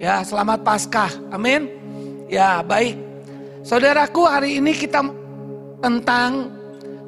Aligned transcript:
Ya, 0.00 0.24
selamat 0.24 0.64
Paskah. 0.64 1.12
Amin. 1.28 1.68
Ya, 2.32 2.64
baik. 2.64 2.96
Saudaraku, 3.60 4.24
hari 4.24 4.56
ini 4.56 4.72
kita 4.72 5.04
tentang 5.82 6.48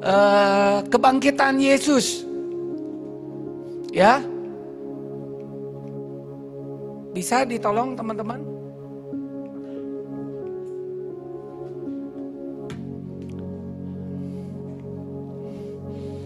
uh, 0.05 0.85
kebangkitan 0.85 1.57
Yesus. 1.57 2.27
Ya. 3.89 4.21
Bisa 7.15 7.47
ditolong 7.47 7.95
teman-teman? 7.95 8.43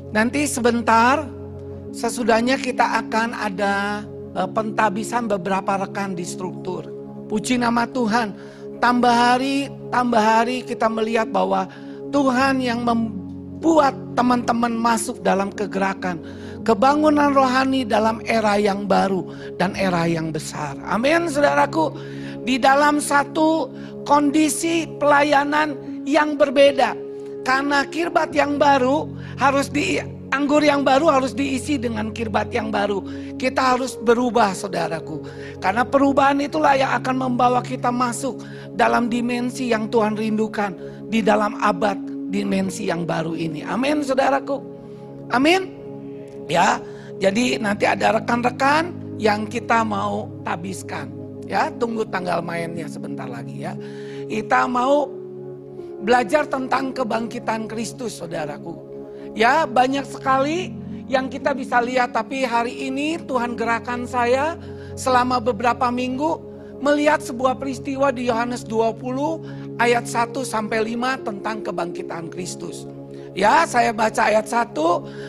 Nanti 0.10 0.50
sebentar 0.50 1.30
sesudahnya 1.94 2.58
kita 2.58 3.06
akan 3.06 3.30
ada 3.38 4.02
pentabisan 4.46 5.28
beberapa 5.28 5.82
rekan 5.82 6.16
di 6.16 6.24
struktur. 6.24 6.86
Puji 7.28 7.60
nama 7.60 7.90
Tuhan. 7.90 8.32
Tambah 8.80 9.12
hari, 9.12 9.68
tambah 9.92 10.22
hari 10.24 10.64
kita 10.64 10.88
melihat 10.88 11.28
bahwa 11.34 11.68
Tuhan 12.16 12.64
yang 12.64 12.88
membuat 12.88 13.92
teman-teman 14.16 14.72
masuk 14.72 15.20
dalam 15.20 15.52
kegerakan. 15.52 16.22
Kebangunan 16.64 17.36
rohani 17.36 17.84
dalam 17.84 18.24
era 18.24 18.56
yang 18.56 18.88
baru 18.88 19.26
dan 19.60 19.76
era 19.76 20.08
yang 20.08 20.32
besar. 20.32 20.80
Amin 20.88 21.28
saudaraku. 21.28 21.92
Di 22.48 22.56
dalam 22.56 23.04
satu 23.04 23.68
kondisi 24.08 24.88
pelayanan 25.00 25.76
yang 26.08 26.40
berbeda. 26.40 26.96
Karena 27.44 27.88
kirbat 27.88 28.36
yang 28.36 28.60
baru 28.60 29.08
harus 29.40 29.72
di 29.72 30.19
Anggur 30.30 30.62
yang 30.62 30.86
baru 30.86 31.10
harus 31.10 31.34
diisi 31.34 31.82
dengan 31.82 32.14
kirbat 32.14 32.54
yang 32.54 32.70
baru. 32.70 33.02
Kita 33.42 33.74
harus 33.76 33.98
berubah 33.98 34.54
saudaraku. 34.54 35.26
Karena 35.58 35.82
perubahan 35.82 36.38
itulah 36.38 36.78
yang 36.78 36.94
akan 37.02 37.16
membawa 37.30 37.66
kita 37.66 37.90
masuk 37.90 38.38
dalam 38.78 39.10
dimensi 39.10 39.74
yang 39.74 39.90
Tuhan 39.90 40.14
rindukan. 40.14 40.78
Di 41.10 41.26
dalam 41.26 41.58
abad 41.58 41.98
dimensi 42.30 42.86
yang 42.86 43.10
baru 43.10 43.34
ini. 43.34 43.66
Amin 43.66 44.06
saudaraku. 44.06 44.62
Amin. 45.34 45.74
Ya, 46.50 46.82
jadi 47.18 47.62
nanti 47.62 47.86
ada 47.90 48.22
rekan-rekan 48.22 48.94
yang 49.22 49.46
kita 49.46 49.82
mau 49.82 50.30
tabiskan. 50.46 51.10
Ya, 51.50 51.74
tunggu 51.74 52.06
tanggal 52.06 52.46
mainnya 52.46 52.86
sebentar 52.86 53.26
lagi 53.26 53.66
ya. 53.66 53.74
Kita 54.30 54.70
mau 54.70 55.10
belajar 56.06 56.46
tentang 56.46 56.94
kebangkitan 56.94 57.66
Kristus 57.66 58.22
saudaraku. 58.22 58.89
Ya 59.38 59.66
banyak 59.70 60.06
sekali 60.06 60.74
yang 61.10 61.30
kita 61.30 61.54
bisa 61.58 61.82
lihat 61.82 62.14
tapi 62.14 62.46
hari 62.46 62.90
ini 62.90 63.18
Tuhan 63.26 63.58
gerakan 63.58 64.06
saya 64.06 64.58
selama 64.94 65.42
beberapa 65.42 65.90
minggu 65.90 66.42
melihat 66.80 67.20
sebuah 67.20 67.60
peristiwa 67.60 68.10
di 68.10 68.30
Yohanes 68.32 68.64
20 68.66 69.78
ayat 69.82 70.06
1 70.08 70.34
sampai 70.44 70.96
5 70.96 71.28
tentang 71.28 71.58
kebangkitan 71.64 72.32
Kristus. 72.32 72.88
Ya, 73.38 73.64
saya 73.70 73.94
baca 73.94 74.26
ayat 74.26 74.50
1, 74.50 74.74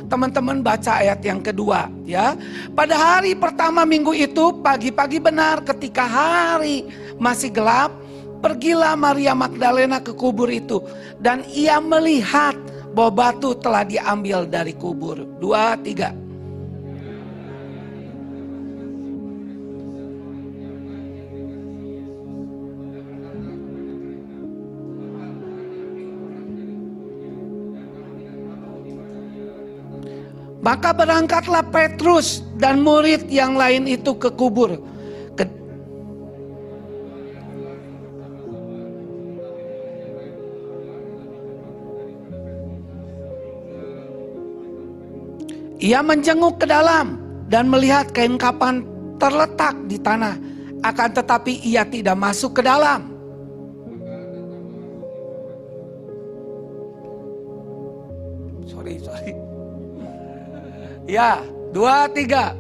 teman-teman 0.09 0.65
baca 0.65 1.05
ayat 1.05 1.21
yang 1.21 1.45
kedua, 1.45 1.93
ya. 2.09 2.33
Pada 2.73 2.97
hari 2.97 3.37
pertama 3.37 3.85
minggu 3.85 4.17
itu, 4.17 4.57
pagi-pagi 4.65 5.21
benar 5.21 5.63
ketika 5.63 6.09
hari 6.09 6.89
masih 7.21 7.53
gelap, 7.53 7.93
pergilah 8.41 8.97
Maria 8.97 9.37
Magdalena 9.37 10.01
ke 10.01 10.17
kubur 10.17 10.49
itu 10.49 10.81
dan 11.21 11.45
ia 11.53 11.77
melihat 11.79 12.57
bahwa 12.91 13.31
batu 13.33 13.55
telah 13.59 13.87
diambil 13.87 14.47
dari 14.47 14.75
kubur. 14.75 15.23
Dua, 15.39 15.79
tiga. 15.79 16.15
Maka 30.61 30.93
berangkatlah 30.93 31.65
Petrus 31.73 32.45
dan 32.61 32.85
murid 32.85 33.33
yang 33.33 33.57
lain 33.57 33.89
itu 33.89 34.13
ke 34.13 34.29
kubur. 34.29 34.77
Ia 45.81 46.05
menjenguk 46.05 46.61
ke 46.61 46.69
dalam 46.69 47.17
dan 47.49 47.73
melihat 47.73 48.13
kain 48.13 48.37
kapan 48.37 48.85
terletak 49.17 49.73
di 49.89 49.97
tanah. 49.97 50.37
Akan 50.85 51.09
tetapi 51.13 51.61
ia 51.65 51.89
tidak 51.89 52.21
masuk 52.21 52.61
ke 52.61 52.63
dalam. 52.65 53.09
Sorry, 58.69 59.01
sorry. 59.01 59.33
Ya, 61.09 61.41
dua, 61.73 62.13
tiga. 62.13 62.53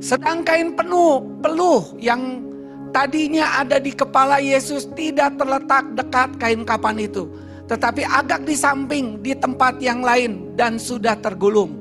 Sedang 0.00 0.44
kain 0.44 0.76
penuh, 0.76 1.24
peluh 1.40 1.84
yang 2.00 2.49
tadinya 2.90 3.58
ada 3.58 3.78
di 3.78 3.94
kepala 3.94 4.38
Yesus 4.38 4.86
tidak 4.94 5.38
terletak 5.38 5.84
dekat 5.96 6.30
kain 6.38 6.62
kapan 6.62 7.06
itu. 7.06 7.26
Tetapi 7.70 8.02
agak 8.02 8.42
di 8.44 8.58
samping 8.58 9.22
di 9.22 9.30
tempat 9.34 9.78
yang 9.78 10.02
lain 10.02 10.58
dan 10.58 10.74
sudah 10.74 11.14
tergulung. 11.18 11.80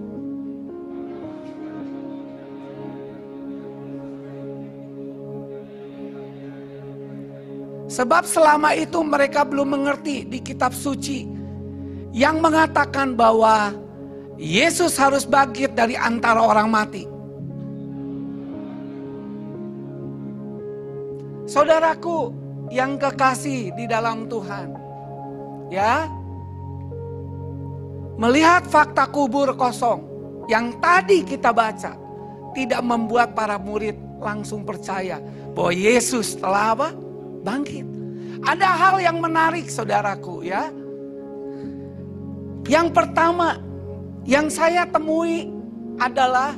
Sebab 7.89 8.21
selama 8.21 8.77
itu 8.77 9.01
mereka 9.01 9.41
belum 9.41 9.73
mengerti 9.73 10.21
di 10.21 10.37
kitab 10.45 10.77
suci 10.77 11.25
yang 12.13 12.37
mengatakan 12.37 13.17
bahwa 13.17 13.73
Yesus 14.37 14.93
harus 14.95 15.25
bangkit 15.25 15.73
dari 15.73 15.97
antara 15.97 16.39
orang 16.39 16.69
mati. 16.69 17.18
Saudaraku 21.49 22.29
yang 22.69 23.01
kekasih 23.01 23.73
di 23.73 23.89
dalam 23.89 24.29
Tuhan. 24.29 24.69
Ya. 25.73 26.05
Melihat 28.21 28.69
fakta 28.69 29.09
kubur 29.09 29.57
kosong 29.57 30.05
yang 30.45 30.77
tadi 30.77 31.25
kita 31.25 31.49
baca 31.49 31.97
tidak 32.53 32.81
membuat 32.85 33.33
para 33.33 33.57
murid 33.57 33.97
langsung 34.21 34.61
percaya 34.61 35.17
bahwa 35.57 35.73
Yesus 35.73 36.37
telah 36.37 36.77
apa? 36.77 36.89
Bangkit. 37.41 37.87
Ada 38.45 38.69
hal 38.69 38.95
yang 39.01 39.17
menarik 39.17 39.71
saudaraku 39.71 40.45
ya. 40.45 40.69
Yang 42.69 42.87
pertama 42.93 43.57
yang 44.29 44.51
saya 44.53 44.85
temui 44.85 45.49
adalah 45.97 46.53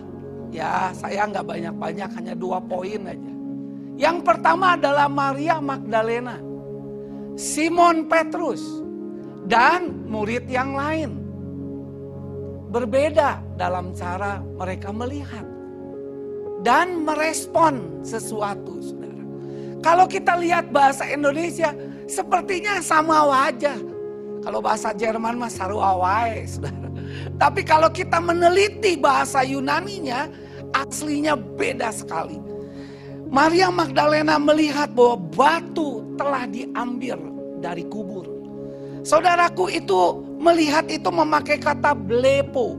ya 0.52 0.92
saya 0.92 1.30
nggak 1.32 1.48
banyak-banyak 1.48 2.10
hanya 2.20 2.34
dua 2.36 2.60
poin 2.60 3.08
aja. 3.08 3.31
Yang 4.02 4.26
pertama 4.26 4.74
adalah 4.74 5.06
Maria 5.06 5.62
Magdalena, 5.62 6.42
Simon 7.38 8.10
Petrus, 8.10 8.82
dan 9.46 10.10
murid 10.10 10.50
yang 10.50 10.74
lain. 10.74 11.22
Berbeda 12.74 13.46
dalam 13.62 13.94
cara 13.94 14.42
mereka 14.42 14.90
melihat 14.90 15.46
dan 16.66 17.06
merespon 17.06 18.02
sesuatu, 18.02 18.82
saudara. 18.82 19.22
Kalau 19.86 20.10
kita 20.10 20.34
lihat 20.34 20.74
bahasa 20.74 21.06
Indonesia, 21.06 21.70
sepertinya 22.10 22.82
sama 22.82 23.22
wajah. 23.30 23.78
Kalau 24.42 24.66
bahasa 24.66 24.98
Jerman 24.98 25.38
mah 25.38 25.52
saru 25.54 25.78
awai, 25.78 26.50
saudara. 26.50 26.90
Tapi 27.38 27.62
kalau 27.62 27.94
kita 27.94 28.18
meneliti 28.18 28.98
bahasa 28.98 29.46
Yunaninya, 29.46 30.26
aslinya 30.74 31.38
beda 31.38 31.94
sekali. 31.94 32.51
Maria 33.32 33.72
Magdalena 33.72 34.36
melihat 34.36 34.92
bahwa 34.92 35.16
batu 35.32 36.04
telah 36.20 36.44
diambil 36.52 37.16
dari 37.64 37.88
kubur. 37.88 38.28
Saudaraku 39.08 39.72
itu 39.72 40.20
melihat 40.36 40.84
itu 40.92 41.08
memakai 41.08 41.56
kata 41.56 41.96
blepo. 41.96 42.76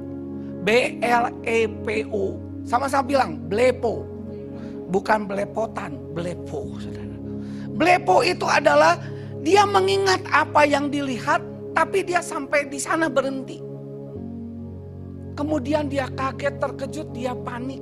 B 0.61 1.01
L 1.01 1.33
E 1.49 1.65
P 1.67 2.05
O. 2.13 2.37
Sama-sama 2.69 3.09
bilang 3.09 3.41
blepo. 3.49 4.05
Bukan 4.93 5.25
belepotan, 5.25 5.97
blepo, 6.13 6.77
Saudara. 6.77 7.17
Blepo 7.73 8.21
itu 8.21 8.45
adalah 8.45 9.01
dia 9.41 9.65
mengingat 9.65 10.21
apa 10.29 10.69
yang 10.69 10.93
dilihat 10.93 11.41
tapi 11.73 12.05
dia 12.05 12.21
sampai 12.21 12.69
di 12.69 12.77
sana 12.77 13.09
berhenti. 13.09 13.57
Kemudian 15.33 15.89
dia 15.89 16.13
kaget, 16.13 16.61
terkejut, 16.61 17.09
dia 17.17 17.33
panik. 17.33 17.81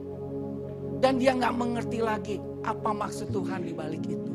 Dan 1.03 1.19
dia 1.19 1.35
nggak 1.35 1.57
mengerti 1.59 1.99
lagi 1.99 2.39
apa 2.65 2.91
maksud 2.93 3.33
Tuhan 3.33 3.65
di 3.65 3.73
balik 3.73 4.05
itu. 4.05 4.31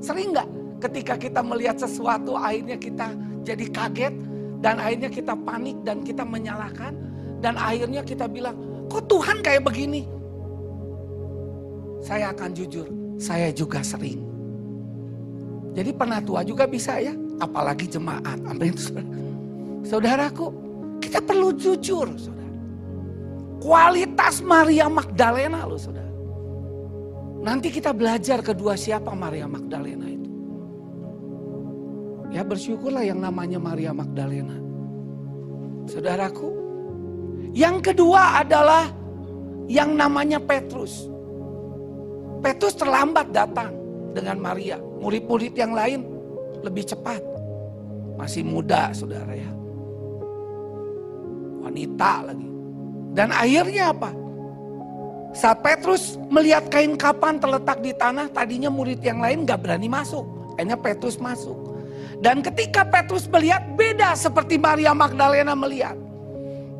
Sering 0.00 0.32
nggak 0.32 0.48
ketika 0.80 1.14
kita 1.20 1.40
melihat 1.44 1.76
sesuatu 1.76 2.36
akhirnya 2.36 2.76
kita 2.80 3.12
jadi 3.44 3.66
kaget, 3.72 4.14
Dan 4.60 4.76
akhirnya 4.76 5.08
kita 5.08 5.32
panik 5.32 5.80
dan 5.88 6.04
kita 6.04 6.20
menyalahkan. 6.20 6.92
Dan 7.40 7.56
akhirnya 7.56 8.04
kita 8.04 8.28
bilang, 8.28 8.52
kok 8.92 9.08
Tuhan 9.08 9.40
kayak 9.40 9.64
begini? 9.64 10.04
Saya 12.04 12.28
akan 12.36 12.52
jujur, 12.52 12.84
saya 13.16 13.48
juga 13.56 13.80
sering. 13.80 14.20
Jadi 15.72 15.96
penatua 15.96 16.44
juga 16.44 16.68
bisa 16.68 17.00
ya, 17.00 17.16
apalagi 17.40 17.88
jemaat. 17.88 18.36
Amin. 18.44 18.76
Saudaraku, 19.88 20.52
kita 21.00 21.24
perlu 21.24 21.56
jujur, 21.56 22.04
saudara. 22.20 22.52
Kualitas 23.64 24.44
Maria 24.44 24.92
Magdalena 24.92 25.64
loh, 25.64 25.80
saudara. 25.80 26.09
Nanti 27.40 27.72
kita 27.72 27.96
belajar 27.96 28.44
kedua 28.44 28.76
siapa 28.76 29.16
Maria 29.16 29.48
Magdalena 29.48 30.04
itu. 30.04 30.30
Ya 32.30 32.44
bersyukurlah 32.44 33.02
yang 33.02 33.18
namanya 33.24 33.56
Maria 33.56 33.90
Magdalena. 33.96 34.54
Saudaraku. 35.88 36.52
Yang 37.50 37.90
kedua 37.90 38.44
adalah 38.44 38.92
yang 39.66 39.96
namanya 39.96 40.38
Petrus. 40.38 41.10
Petrus 42.44 42.76
terlambat 42.78 43.32
datang 43.34 43.74
dengan 44.14 44.38
Maria. 44.38 44.78
Murid-murid 44.78 45.56
yang 45.56 45.72
lain 45.74 46.06
lebih 46.60 46.86
cepat. 46.86 47.24
Masih 48.20 48.44
muda 48.44 48.92
saudara 48.92 49.32
ya. 49.32 49.50
Wanita 51.64 52.30
lagi. 52.30 52.48
Dan 53.16 53.32
akhirnya 53.34 53.90
apa? 53.90 54.10
Saat 55.30 55.62
Petrus 55.62 56.18
melihat 56.26 56.66
kain 56.68 56.98
kapan 56.98 57.38
terletak 57.38 57.78
di 57.80 57.94
tanah, 57.94 58.26
tadinya 58.34 58.66
murid 58.66 58.98
yang 58.98 59.22
lain 59.22 59.46
gak 59.46 59.62
berani 59.62 59.86
masuk. 59.86 60.26
Akhirnya 60.58 60.76
Petrus 60.76 61.16
masuk. 61.22 61.56
Dan 62.20 62.44
ketika 62.44 62.84
Petrus 62.84 63.24
melihat 63.30 63.64
beda 63.78 64.12
seperti 64.12 64.60
Maria 64.60 64.92
Magdalena 64.92 65.56
melihat. 65.56 65.96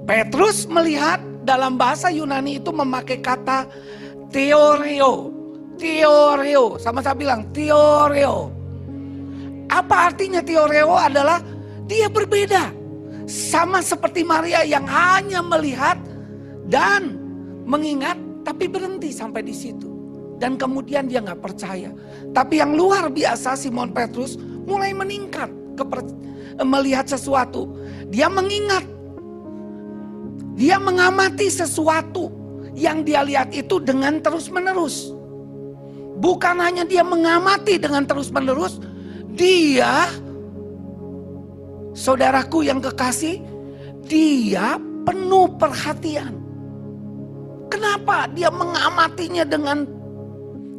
Petrus 0.04 0.66
melihat 0.68 1.22
dalam 1.46 1.80
bahasa 1.80 2.12
Yunani 2.12 2.60
itu 2.60 2.68
memakai 2.74 3.22
kata 3.22 3.64
teoreo. 4.28 5.32
Teoreo, 5.80 6.76
sama 6.76 7.00
saya 7.00 7.16
bilang 7.16 7.48
teoreo. 7.56 8.52
Apa 9.70 10.12
artinya 10.12 10.44
teoreo 10.44 10.92
adalah 10.92 11.40
dia 11.88 12.10
berbeda. 12.12 12.74
Sama 13.24 13.80
seperti 13.80 14.26
Maria 14.26 14.66
yang 14.66 14.84
hanya 14.84 15.40
melihat 15.40 15.96
dan 16.68 17.16
mengingat 17.64 18.18
tapi 18.42 18.66
berhenti 18.66 19.10
sampai 19.12 19.44
di 19.44 19.54
situ. 19.54 19.88
Dan 20.40 20.56
kemudian 20.56 21.04
dia 21.04 21.20
nggak 21.20 21.40
percaya. 21.44 21.92
Tapi 22.32 22.64
yang 22.64 22.72
luar 22.72 23.12
biasa 23.12 23.56
Simon 23.60 23.92
Petrus 23.92 24.40
mulai 24.64 24.96
meningkat 24.96 25.52
melihat 26.64 27.08
sesuatu. 27.08 27.68
Dia 28.08 28.28
mengingat. 28.28 28.84
Dia 30.56 30.76
mengamati 30.76 31.48
sesuatu 31.48 32.28
yang 32.76 33.04
dia 33.04 33.24
lihat 33.24 33.52
itu 33.56 33.80
dengan 33.80 34.20
terus-menerus. 34.20 35.12
Bukan 36.20 36.60
hanya 36.60 36.84
dia 36.84 37.00
mengamati 37.00 37.80
dengan 37.80 38.04
terus-menerus, 38.04 38.76
dia 39.32 40.04
saudaraku 41.96 42.68
yang 42.68 42.76
kekasih, 42.84 43.40
dia 44.04 44.76
penuh 45.08 45.48
perhatian. 45.56 46.39
Kenapa 47.70 48.26
dia 48.34 48.50
mengamatinya 48.50 49.46
dengan 49.46 49.86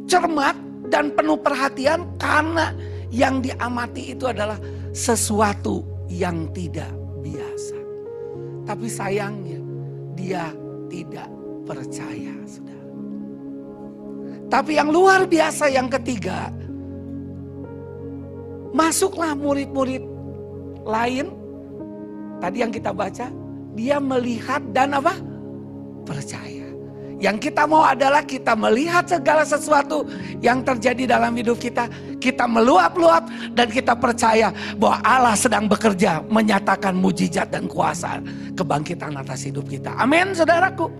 cermat 0.04 0.54
dan 0.92 1.08
penuh 1.16 1.40
perhatian? 1.40 2.04
Karena 2.20 2.70
yang 3.08 3.40
diamati 3.40 4.12
itu 4.12 4.28
adalah 4.28 4.60
sesuatu 4.92 5.80
yang 6.12 6.48
tidak 6.52 6.92
biasa. 7.24 7.78
Tapi 8.68 8.86
sayangnya 8.92 9.60
dia 10.12 10.52
tidak 10.92 11.28
percaya, 11.64 12.36
saudara. 12.44 12.88
Tapi 14.52 14.72
yang 14.76 14.92
luar 14.92 15.24
biasa 15.24 15.72
yang 15.72 15.88
ketiga, 15.88 16.52
masuklah 18.76 19.32
murid-murid 19.32 20.04
lain. 20.84 21.32
Tadi 22.42 22.56
yang 22.60 22.72
kita 22.74 22.90
baca, 22.90 23.30
dia 23.72 23.96
melihat 24.02 24.60
dan 24.74 24.98
apa? 24.98 25.14
Percaya. 26.02 26.61
Yang 27.22 27.48
kita 27.54 27.70
mau 27.70 27.86
adalah 27.86 28.26
kita 28.26 28.58
melihat 28.58 29.06
segala 29.06 29.46
sesuatu 29.46 30.02
yang 30.42 30.66
terjadi 30.66 31.06
dalam 31.06 31.30
hidup 31.38 31.54
kita. 31.54 31.86
Kita 32.18 32.50
meluap-luap 32.50 33.30
dan 33.54 33.70
kita 33.70 33.94
percaya 33.94 34.50
bahwa 34.74 34.98
Allah 35.06 35.38
sedang 35.38 35.70
bekerja 35.70 36.18
menyatakan 36.26 36.98
mujizat 36.98 37.54
dan 37.54 37.70
kuasa 37.70 38.18
kebangkitan 38.58 39.14
atas 39.14 39.46
hidup 39.46 39.70
kita. 39.70 39.94
Amin 40.02 40.34
saudaraku. 40.34 40.90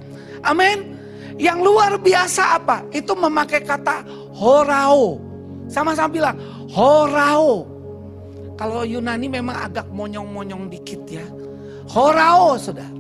Amin. 0.47 0.95
Yang 1.43 1.59
luar 1.67 1.99
biasa 1.99 2.63
apa? 2.63 2.87
Itu 2.95 3.19
memakai 3.19 3.67
kata 3.67 4.07
horao. 4.31 5.19
Sama-sama 5.67 6.07
bilang 6.07 6.39
horao. 6.71 7.67
Kalau 8.55 8.87
Yunani 8.87 9.27
memang 9.27 9.59
agak 9.59 9.91
monyong-monyong 9.91 10.71
dikit 10.71 11.03
ya. 11.11 11.27
Horao 11.91 12.55
saudara. 12.63 12.95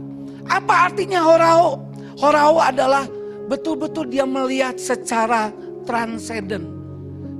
Apa 0.50 0.90
artinya 0.90 1.22
horao? 1.22 1.91
Horao 2.20 2.60
adalah 2.60 3.08
betul-betul 3.48 4.12
dia 4.12 4.28
melihat 4.28 4.76
secara 4.76 5.52
transenden. 5.88 6.80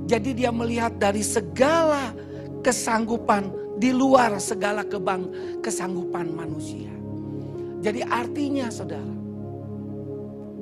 Jadi 0.09 0.35
dia 0.35 0.51
melihat 0.51 0.97
dari 0.99 1.23
segala 1.23 2.11
kesanggupan 2.63 3.49
di 3.79 3.89
luar 3.89 4.37
segala 4.37 4.85
kebang 4.85 5.31
kesanggupan 5.63 6.29
manusia. 6.31 6.91
Jadi 7.83 7.99
artinya 8.03 8.71
saudara, 8.71 9.15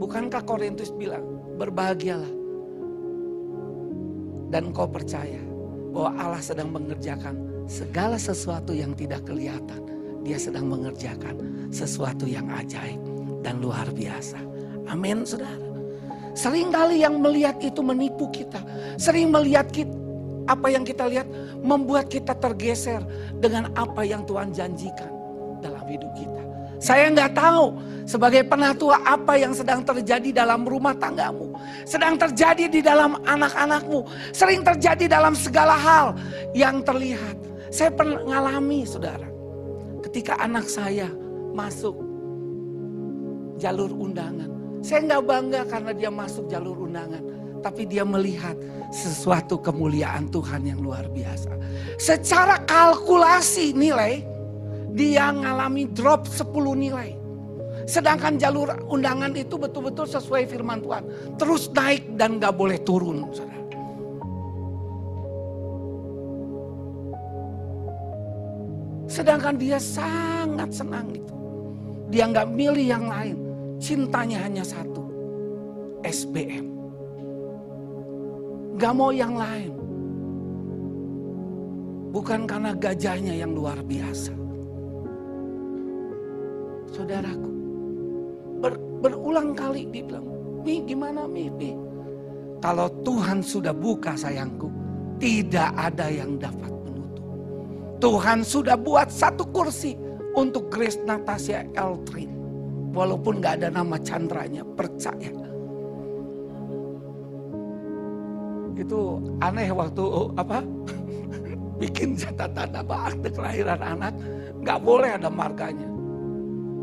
bukankah 0.01 0.41
Korintus 0.45 0.89
bilang 0.93 1.25
berbahagialah 1.57 2.33
dan 4.49 4.73
kau 4.73 4.89
percaya 4.89 5.41
bahwa 5.93 6.11
Allah 6.17 6.41
sedang 6.41 6.73
mengerjakan 6.73 7.65
segala 7.69 8.17
sesuatu 8.17 8.73
yang 8.73 8.95
tidak 8.97 9.25
kelihatan. 9.27 9.81
Dia 10.21 10.37
sedang 10.37 10.69
mengerjakan 10.69 11.67
sesuatu 11.73 12.29
yang 12.29 12.45
ajaib 12.53 13.10
dan 13.41 13.61
luar 13.61 13.89
biasa. 13.93 14.37
Amin 14.89 15.25
saudara. 15.25 15.71
Seringkali 16.31 17.03
yang 17.03 17.19
melihat 17.19 17.59
itu 17.59 17.83
menipu 17.83 18.31
kita. 18.31 18.63
Sering 18.95 19.33
melihat 19.33 19.67
kita, 19.67 19.91
apa 20.47 20.67
yang 20.71 20.87
kita 20.87 21.05
lihat 21.11 21.27
membuat 21.59 22.07
kita 22.07 22.33
tergeser 22.39 23.03
dengan 23.37 23.69
apa 23.75 24.01
yang 24.07 24.23
Tuhan 24.23 24.55
janjikan 24.55 25.11
dalam 25.59 25.83
hidup 25.85 26.11
kita. 26.15 26.41
Saya 26.81 27.13
nggak 27.13 27.37
tahu 27.37 27.77
sebagai 28.09 28.41
penatua 28.49 28.97
apa 29.05 29.37
yang 29.37 29.53
sedang 29.53 29.85
terjadi 29.85 30.33
dalam 30.33 30.65
rumah 30.65 30.97
tanggamu. 30.97 31.53
Sedang 31.85 32.17
terjadi 32.17 32.65
di 32.65 32.81
dalam 32.81 33.21
anak-anakmu. 33.21 34.01
Sering 34.33 34.65
terjadi 34.65 35.05
dalam 35.05 35.37
segala 35.37 35.77
hal 35.77 36.17
yang 36.57 36.81
terlihat. 36.81 37.37
Saya 37.69 37.93
pernah 37.93 38.25
mengalami 38.25 38.81
saudara. 38.81 39.29
Ketika 40.01 40.41
anak 40.41 40.65
saya 40.65 41.05
masuk 41.53 42.10
jalur 43.61 43.93
undangan. 43.93 44.49
Saya 44.81 45.05
nggak 45.05 45.23
bangga 45.29 45.61
karena 45.69 45.91
dia 45.93 46.09
masuk 46.09 46.49
jalur 46.49 46.89
undangan. 46.89 47.21
Tapi 47.61 47.85
dia 47.85 48.01
melihat 48.01 48.57
sesuatu 48.89 49.61
kemuliaan 49.61 50.25
Tuhan 50.33 50.65
yang 50.65 50.81
luar 50.81 51.05
biasa. 51.13 51.53
Secara 52.01 52.65
kalkulasi 52.65 53.77
nilai, 53.77 54.25
dia 54.97 55.29
ngalami 55.29 55.85
drop 55.93 56.25
10 56.25 56.49
nilai. 56.73 57.13
Sedangkan 57.85 58.41
jalur 58.41 58.73
undangan 58.89 59.29
itu 59.37 59.61
betul-betul 59.61 60.09
sesuai 60.09 60.49
firman 60.49 60.81
Tuhan. 60.81 61.03
Terus 61.37 61.69
naik 61.69 62.17
dan 62.17 62.41
gak 62.41 62.57
boleh 62.57 62.81
turun. 62.81 63.29
Sedangkan 69.11 69.59
dia 69.59 69.77
sangat 69.77 70.71
senang 70.71 71.11
itu. 71.11 71.35
Dia 72.07 72.31
nggak 72.31 72.47
milih 72.47 72.87
yang 72.87 73.11
lain. 73.11 73.50
Cintanya 73.81 74.45
hanya 74.45 74.61
satu. 74.61 75.01
SBM. 76.05 76.69
Gak 78.77 78.93
mau 78.93 79.09
yang 79.09 79.33
lain. 79.33 79.73
Bukan 82.13 82.45
karena 82.45 82.77
gajahnya 82.77 83.33
yang 83.33 83.57
luar 83.57 83.81
biasa. 83.81 84.37
Saudaraku. 86.93 87.51
Ber, 88.61 88.77
berulang 89.01 89.57
kali 89.57 89.89
dibilang. 89.89 90.29
Mi 90.61 90.85
gimana 90.85 91.25
Mi? 91.25 91.49
Mi? 91.49 91.73
Kalau 92.61 92.85
Tuhan 93.01 93.41
sudah 93.41 93.73
buka 93.73 94.13
sayangku. 94.13 94.69
Tidak 95.17 95.73
ada 95.73 96.05
yang 96.05 96.37
dapat 96.37 96.69
menutup. 96.85 97.25
Tuhan 97.97 98.45
sudah 98.45 98.77
buat 98.77 99.09
satu 99.09 99.49
kursi 99.49 99.97
untuk 100.37 100.69
Grace 100.69 101.01
Natasha 101.01 101.65
Eltrin. 101.73 102.40
Walaupun 102.91 103.39
gak 103.39 103.63
ada 103.63 103.69
nama 103.71 103.95
Chandranya, 103.99 104.63
percaya. 104.75 105.31
Itu 108.75 109.19
aneh 109.39 109.69
waktu 109.71 110.03
apa 110.35 110.65
bikin 111.81 112.17
catatan 112.17 112.71
apa 112.75 113.13
akte 113.13 113.29
kelahiran 113.29 113.77
anak 113.77 114.15
Nggak 114.61 114.79
boleh 114.85 115.09
ada 115.17 115.29
marganya. 115.33 115.89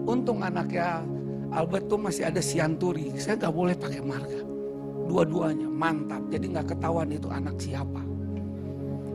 Untung 0.08 0.42
anaknya 0.42 1.06
Albert 1.54 1.86
tuh 1.86 2.00
masih 2.02 2.26
ada 2.26 2.42
sianturi. 2.42 3.14
Saya 3.14 3.38
nggak 3.38 3.54
boleh 3.54 3.74
pakai 3.78 4.02
marga. 4.02 4.42
Dua-duanya 5.06 5.70
mantap. 5.70 6.26
Jadi 6.26 6.58
nggak 6.58 6.74
ketahuan 6.74 7.14
itu 7.14 7.30
anak 7.30 7.54
siapa. 7.62 8.02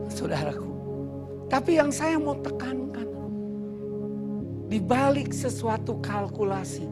Saudaraku. 0.08 0.72
Tapi 1.52 1.76
yang 1.76 1.92
saya 1.92 2.16
mau 2.16 2.34
tekankan. 2.40 3.04
Di 4.64 4.80
balik 4.80 5.30
sesuatu 5.30 6.00
kalkulasi 6.00 6.88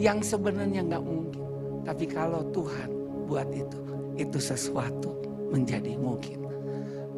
yang 0.00 0.24
sebenarnya 0.24 0.82
nggak 0.82 1.04
mungkin. 1.04 1.42
Tapi 1.84 2.04
kalau 2.08 2.48
Tuhan 2.50 2.88
buat 3.28 3.48
itu, 3.52 3.80
itu 4.16 4.38
sesuatu 4.40 5.12
menjadi 5.52 5.94
mungkin. 6.00 6.40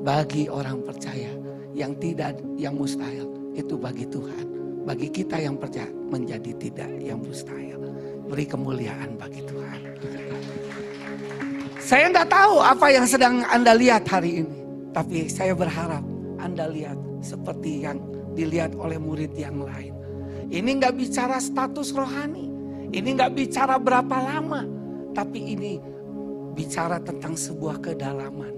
Bagi 0.02 0.50
orang 0.50 0.82
percaya 0.82 1.30
yang 1.72 1.94
tidak 1.98 2.38
yang 2.58 2.74
mustahil 2.74 3.30
itu 3.54 3.74
bagi 3.78 4.06
Tuhan. 4.10 4.44
Bagi 4.86 5.10
kita 5.10 5.38
yang 5.42 5.58
percaya 5.58 5.90
menjadi 5.90 6.52
tidak 6.58 6.90
yang 7.02 7.18
mustahil. 7.18 7.78
Beri 8.26 8.46
kemuliaan 8.46 9.18
bagi 9.18 9.42
Tuhan. 9.42 9.80
Saya 11.78 12.10
nggak 12.10 12.30
tahu 12.30 12.58
apa 12.58 12.86
yang 12.90 13.06
sedang 13.06 13.46
Anda 13.46 13.74
lihat 13.74 14.06
hari 14.10 14.42
ini. 14.42 14.58
Tapi 14.90 15.30
saya 15.30 15.54
berharap 15.54 16.02
Anda 16.42 16.66
lihat 16.66 16.98
seperti 17.22 17.86
yang 17.86 17.98
dilihat 18.36 18.76
oleh 18.76 19.00
murid 19.00 19.32
yang 19.32 19.64
lain. 19.64 19.96
Ini 20.52 20.70
nggak 20.78 20.94
bicara 20.94 21.40
status 21.40 21.90
rohani. 21.96 22.46
Ini 22.92 23.08
nggak 23.16 23.32
bicara 23.34 23.80
berapa 23.80 24.16
lama. 24.20 24.62
Tapi 25.16 25.56
ini 25.56 25.80
bicara 26.52 27.00
tentang 27.00 27.34
sebuah 27.34 27.82
kedalaman. 27.82 28.52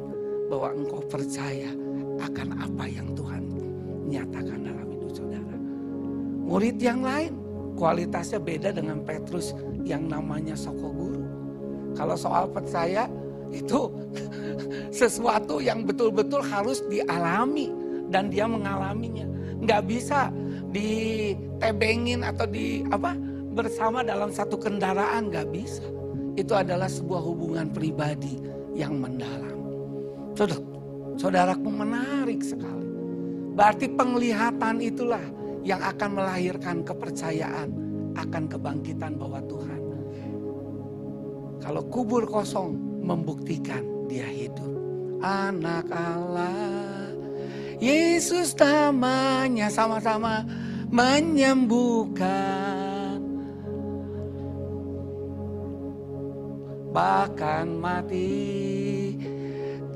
Bahwa 0.51 0.75
engkau 0.75 1.01
percaya 1.07 1.71
akan 2.19 2.49
apa 2.59 2.85
yang 2.91 3.15
Tuhan 3.15 3.43
nyatakan 4.11 4.59
dalam 4.67 4.87
hidup 4.91 5.11
saudara. 5.15 5.57
Murid 6.45 6.77
yang 6.83 7.01
lain 7.05 7.33
kualitasnya 7.79 8.43
beda 8.43 8.75
dengan 8.75 9.07
Petrus 9.07 9.55
yang 9.87 10.11
namanya 10.11 10.59
Soko 10.59 10.91
Guru. 10.91 11.23
Kalau 11.95 12.19
soal 12.19 12.51
percaya 12.51 13.07
itu 13.55 13.89
sesuatu 15.01 15.63
yang 15.63 15.87
betul-betul 15.87 16.43
harus 16.43 16.83
dialami 16.91 17.71
dan 18.11 18.29
dia 18.29 18.51
mengalaminya. 18.51 19.38
Nggak 19.59 19.83
bisa 19.91 20.31
ditebengin 20.71 22.23
atau 22.23 22.47
di 22.47 22.87
apa 22.95 23.17
bersama 23.53 24.07
dalam 24.07 24.31
satu 24.31 24.55
kendaraan 24.55 25.31
nggak 25.33 25.49
bisa. 25.50 25.85
Itu 26.38 26.55
adalah 26.55 26.87
sebuah 26.87 27.23
hubungan 27.23 27.75
pribadi 27.75 28.38
yang 28.79 29.03
mendalam. 29.03 29.59
Saudara, 30.38 30.62
saudaraku 31.19 31.67
menarik 31.67 32.38
sekali. 32.47 32.87
Berarti 33.59 33.91
penglihatan 33.91 34.79
itulah 34.79 35.25
yang 35.67 35.83
akan 35.83 36.11
melahirkan 36.15 36.87
kepercayaan 36.87 37.75
akan 38.15 38.45
kebangkitan 38.47 39.19
bahwa 39.19 39.43
Tuhan. 39.50 39.83
Kalau 41.59 41.83
kubur 41.91 42.23
kosong 42.23 42.79
membuktikan 43.03 43.83
dia 44.07 44.27
hidup. 44.31 44.71
Anak 45.19 45.91
Allah, 45.91 46.78
Yesus 47.79 48.59
namanya 48.59 49.71
sama-sama 49.71 50.43
menyembuhkan. 50.91 53.23
Bahkan 56.91 57.67
mati 57.79 58.59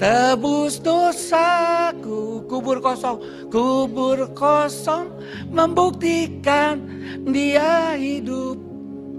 Tebus 0.02 0.82
dosaku 0.82 2.42
kubur 2.50 2.82
kosong, 2.82 3.22
kubur 3.50 4.34
kosong 4.34 5.14
membuktikan 5.54 6.82
dia 7.22 7.94
hidup. 7.94 8.58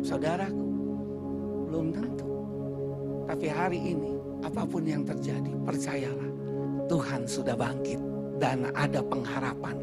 Saudaraku, 0.03 0.67
belum 1.71 1.87
tentu. 1.95 2.27
Tapi 3.31 3.47
hari 3.47 3.79
ini 3.95 4.19
apa 4.43 4.67
pun 4.67 4.83
yang 4.83 5.07
terjadi, 5.07 5.55
percayalah 5.63 6.31
Tuhan 6.91 7.31
sudah 7.31 7.55
bangkit 7.55 8.12
dan 8.41 8.69
ada 8.73 9.01
pengharapan, 9.05 9.75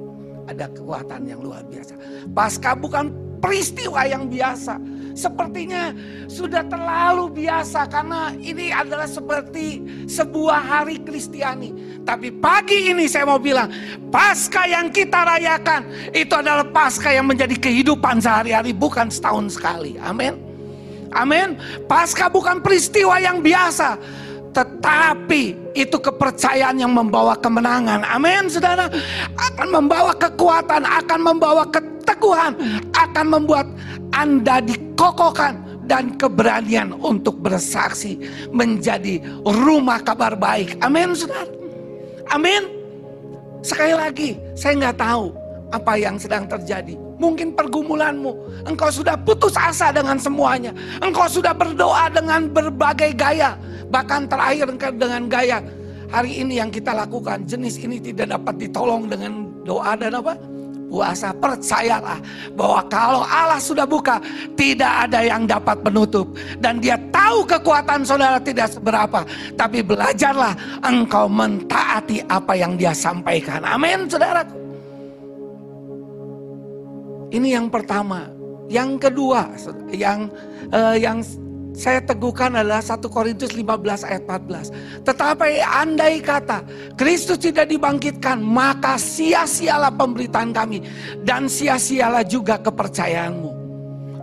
ada 0.50 0.66
kekuatan 0.70 1.26
yang 1.26 1.40
luar 1.42 1.62
biasa. 1.66 1.94
Pasca 2.34 2.74
bukan 2.74 3.12
peristiwa 3.40 4.04
yang 4.06 4.28
biasa. 4.28 4.78
Sepertinya 5.10 5.90
sudah 6.30 6.62
terlalu 6.70 7.42
biasa 7.44 7.90
karena 7.90 8.30
ini 8.38 8.70
adalah 8.70 9.10
seperti 9.10 9.82
sebuah 10.06 10.60
hari 10.62 11.02
Kristiani. 11.02 12.00
Tapi 12.06 12.30
pagi 12.30 12.94
ini 12.94 13.10
saya 13.10 13.26
mau 13.26 13.42
bilang, 13.42 13.68
pasca 14.08 14.70
yang 14.70 14.88
kita 14.88 15.26
rayakan 15.26 16.14
itu 16.14 16.30
adalah 16.30 16.62
pasca 16.70 17.10
yang 17.10 17.26
menjadi 17.26 17.58
kehidupan 17.58 18.22
sehari-hari 18.22 18.70
bukan 18.70 19.10
setahun 19.10 19.58
sekali. 19.58 19.98
Amin. 19.98 20.38
Amin. 21.10 21.58
Pasca 21.90 22.30
bukan 22.30 22.62
peristiwa 22.62 23.18
yang 23.18 23.42
biasa, 23.42 23.98
tetapi 24.54 25.58
itu 25.74 25.96
kepercayaan 25.98 26.80
yang 26.80 26.92
membawa 26.92 27.38
kemenangan. 27.38 28.02
Amin, 28.06 28.50
saudara. 28.50 28.90
Akan 29.38 29.68
membawa 29.70 30.12
kekuatan, 30.16 30.82
akan 30.82 31.20
membawa 31.20 31.64
keteguhan, 31.68 32.54
akan 32.94 33.26
membuat 33.26 33.66
Anda 34.10 34.58
dikokohkan 34.62 35.86
dan 35.86 36.14
keberanian 36.14 36.94
untuk 37.02 37.42
bersaksi 37.42 38.18
menjadi 38.54 39.18
rumah 39.42 40.02
kabar 40.02 40.38
baik. 40.38 40.78
Amin, 40.82 41.14
saudara. 41.14 41.50
Amin. 42.30 42.62
Sekali 43.60 43.92
lagi, 43.92 44.30
saya 44.56 44.78
nggak 44.78 44.98
tahu 45.02 45.34
apa 45.74 45.92
yang 45.98 46.16
sedang 46.16 46.46
terjadi. 46.46 47.09
Mungkin 47.20 47.52
pergumulanmu, 47.52 48.64
engkau 48.64 48.88
sudah 48.88 49.12
putus 49.12 49.52
asa 49.52 49.92
dengan 49.92 50.16
semuanya. 50.16 50.72
Engkau 51.04 51.28
sudah 51.28 51.52
berdoa 51.52 52.08
dengan 52.08 52.48
berbagai 52.48 53.12
gaya. 53.12 53.60
Bahkan 53.92 54.24
terakhir 54.24 54.72
dengan 54.96 55.28
gaya. 55.28 55.60
Hari 56.08 56.42
ini 56.42 56.58
yang 56.58 56.72
kita 56.72 56.96
lakukan, 56.96 57.44
jenis 57.44 57.76
ini 57.76 58.00
tidak 58.00 58.34
dapat 58.34 58.56
ditolong 58.56 59.04
dengan 59.06 59.46
doa 59.68 59.92
dan 60.00 60.16
apa? 60.16 60.32
Puasa. 60.90 61.30
Percayalah 61.36 62.18
bahwa 62.58 62.82
kalau 62.90 63.22
Allah 63.22 63.60
sudah 63.62 63.84
buka, 63.86 64.18
tidak 64.58 65.06
ada 65.06 65.20
yang 65.22 65.46
dapat 65.46 65.76
menutup. 65.86 66.34
Dan 66.56 66.80
dia 66.80 66.98
tahu 67.14 67.46
kekuatan 67.46 68.02
saudara 68.02 68.40
tidak 68.42 68.72
seberapa. 68.74 69.22
Tapi 69.54 69.84
belajarlah 69.84 70.56
engkau 70.82 71.28
mentaati 71.28 72.24
apa 72.26 72.58
yang 72.58 72.74
dia 72.80 72.96
sampaikan. 72.96 73.62
Amin 73.62 74.08
saudara. 74.10 74.59
Ini 77.30 77.58
yang 77.58 77.70
pertama. 77.70 78.30
Yang 78.70 79.10
kedua, 79.10 79.50
yang 79.90 80.30
uh, 80.70 80.94
yang 80.94 81.26
saya 81.74 82.02
teguhkan 82.02 82.54
adalah 82.54 82.82
1 82.82 83.02
Korintus 83.10 83.54
15 83.54 84.06
ayat 84.06 84.22
14. 84.26 85.02
Tetapi 85.06 85.58
andai 85.58 86.22
kata 86.22 86.62
Kristus 86.94 87.42
tidak 87.42 87.66
dibangkitkan, 87.70 88.38
maka 88.38 88.94
sia-sialah 88.94 89.90
pemberitaan 89.94 90.54
kami 90.54 90.86
dan 91.26 91.50
sia-sialah 91.50 92.22
juga 92.26 92.62
kepercayaanmu. 92.62 93.50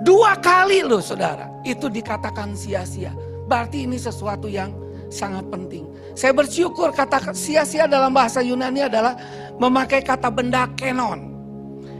Dua 0.07 0.39
kali 0.39 0.87
loh 0.87 1.03
saudara, 1.03 1.51
itu 1.67 1.91
dikatakan 1.91 2.55
sia-sia. 2.55 3.11
Berarti 3.51 3.83
ini 3.83 3.99
sesuatu 3.99 4.47
yang 4.47 4.71
sangat 5.11 5.47
penting. 5.51 5.87
Saya 6.15 6.31
bersyukur 6.35 6.91
kata 6.95 7.35
sia-sia 7.35 7.87
dalam 7.87 8.15
bahasa 8.15 8.39
Yunani 8.43 8.87
adalah 8.87 9.15
memakai 9.59 10.03
kata 10.03 10.31
benda 10.31 10.67
kenon. 10.75 11.26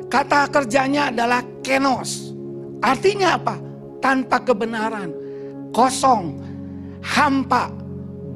Kata 0.08 0.48
kerjanya 0.48 1.12
adalah 1.12 1.44
kenos. 1.60 2.32
Artinya 2.80 3.36
apa? 3.36 3.56
Tanpa 4.00 4.40
kebenaran, 4.40 5.12
kosong, 5.76 6.40
hampa, 7.04 7.74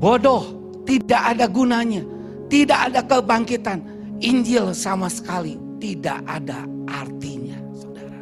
bodoh, 0.01 0.43
tidak 0.83 1.37
ada 1.37 1.45
gunanya, 1.47 2.03
tidak 2.51 2.91
ada 2.91 3.01
kebangkitan. 3.05 3.79
Injil 4.21 4.75
sama 4.75 5.09
sekali 5.09 5.57
tidak 5.81 6.21
ada 6.29 6.65
artinya, 6.85 7.57
saudara. 7.73 8.21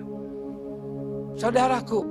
Saudaraku, 1.35 2.01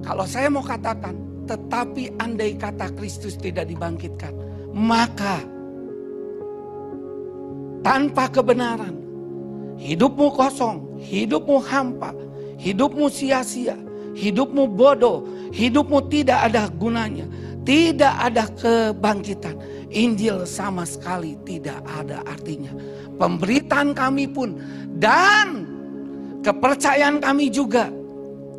kalau 0.00 0.24
saya 0.24 0.48
mau 0.48 0.64
katakan, 0.64 1.16
tetapi 1.44 2.16
andai 2.20 2.56
kata 2.56 2.92
Kristus 2.96 3.36
tidak 3.36 3.68
dibangkitkan, 3.68 4.32
maka 4.72 5.40
tanpa 7.80 8.28
kebenaran, 8.32 8.96
Hidupmu 9.78 10.34
kosong, 10.34 10.98
hidupmu 10.98 11.62
hampa, 11.62 12.10
hidupmu 12.58 13.06
sia-sia, 13.06 13.78
hidupmu 14.18 14.66
bodoh, 14.66 15.22
hidupmu 15.54 16.10
tidak 16.10 16.50
ada 16.50 16.66
gunanya, 16.66 17.24
tidak 17.62 18.14
ada 18.18 18.44
kebangkitan. 18.58 19.54
Injil 19.88 20.44
sama 20.44 20.84
sekali 20.84 21.38
tidak 21.48 21.80
ada 21.86 22.20
artinya. 22.28 22.74
Pemberitaan 23.16 23.96
kami 23.96 24.28
pun 24.28 24.60
dan 25.00 25.64
kepercayaan 26.44 27.22
kami 27.22 27.48
juga 27.48 27.88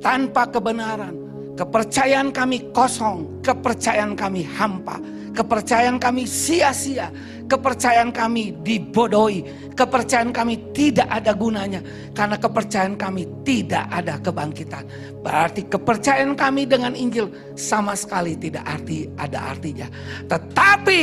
tanpa 0.01 0.49
kebenaran. 0.49 1.13
Kepercayaan 1.59 2.31
kami 2.31 2.71
kosong, 2.71 3.43
kepercayaan 3.43 4.15
kami 4.15 4.47
hampa, 4.47 4.95
kepercayaan 5.35 5.99
kami 5.99 6.23
sia-sia 6.23 7.11
kepercayaan 7.50 8.13
kami 8.13 8.53
dibodohi, 8.62 9.41
kepercayaan 9.74 10.29
kami 10.29 10.70
tidak 10.72 11.10
ada 11.10 11.34
gunanya 11.34 11.82
karena 12.13 12.38
kepercayaan 12.38 12.94
kami 12.94 13.25
tidak 13.41 13.89
ada 13.89 14.22
kebangkitan. 14.22 14.86
Berarti 15.25 15.65
kepercayaan 15.65 16.38
kami 16.38 16.70
dengan 16.70 16.94
Injil 16.94 17.34
sama 17.58 17.98
sekali 17.98 18.38
tidak 18.38 18.63
arti 18.70 19.10
ada 19.18 19.50
artinya. 19.50 19.89
Tetapi 20.29 21.00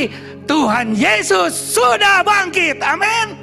Tuhan 0.47 0.95
Yesus 0.95 1.51
sudah 1.75 2.23
bangkit. 2.23 2.79
Amin. 2.79 3.35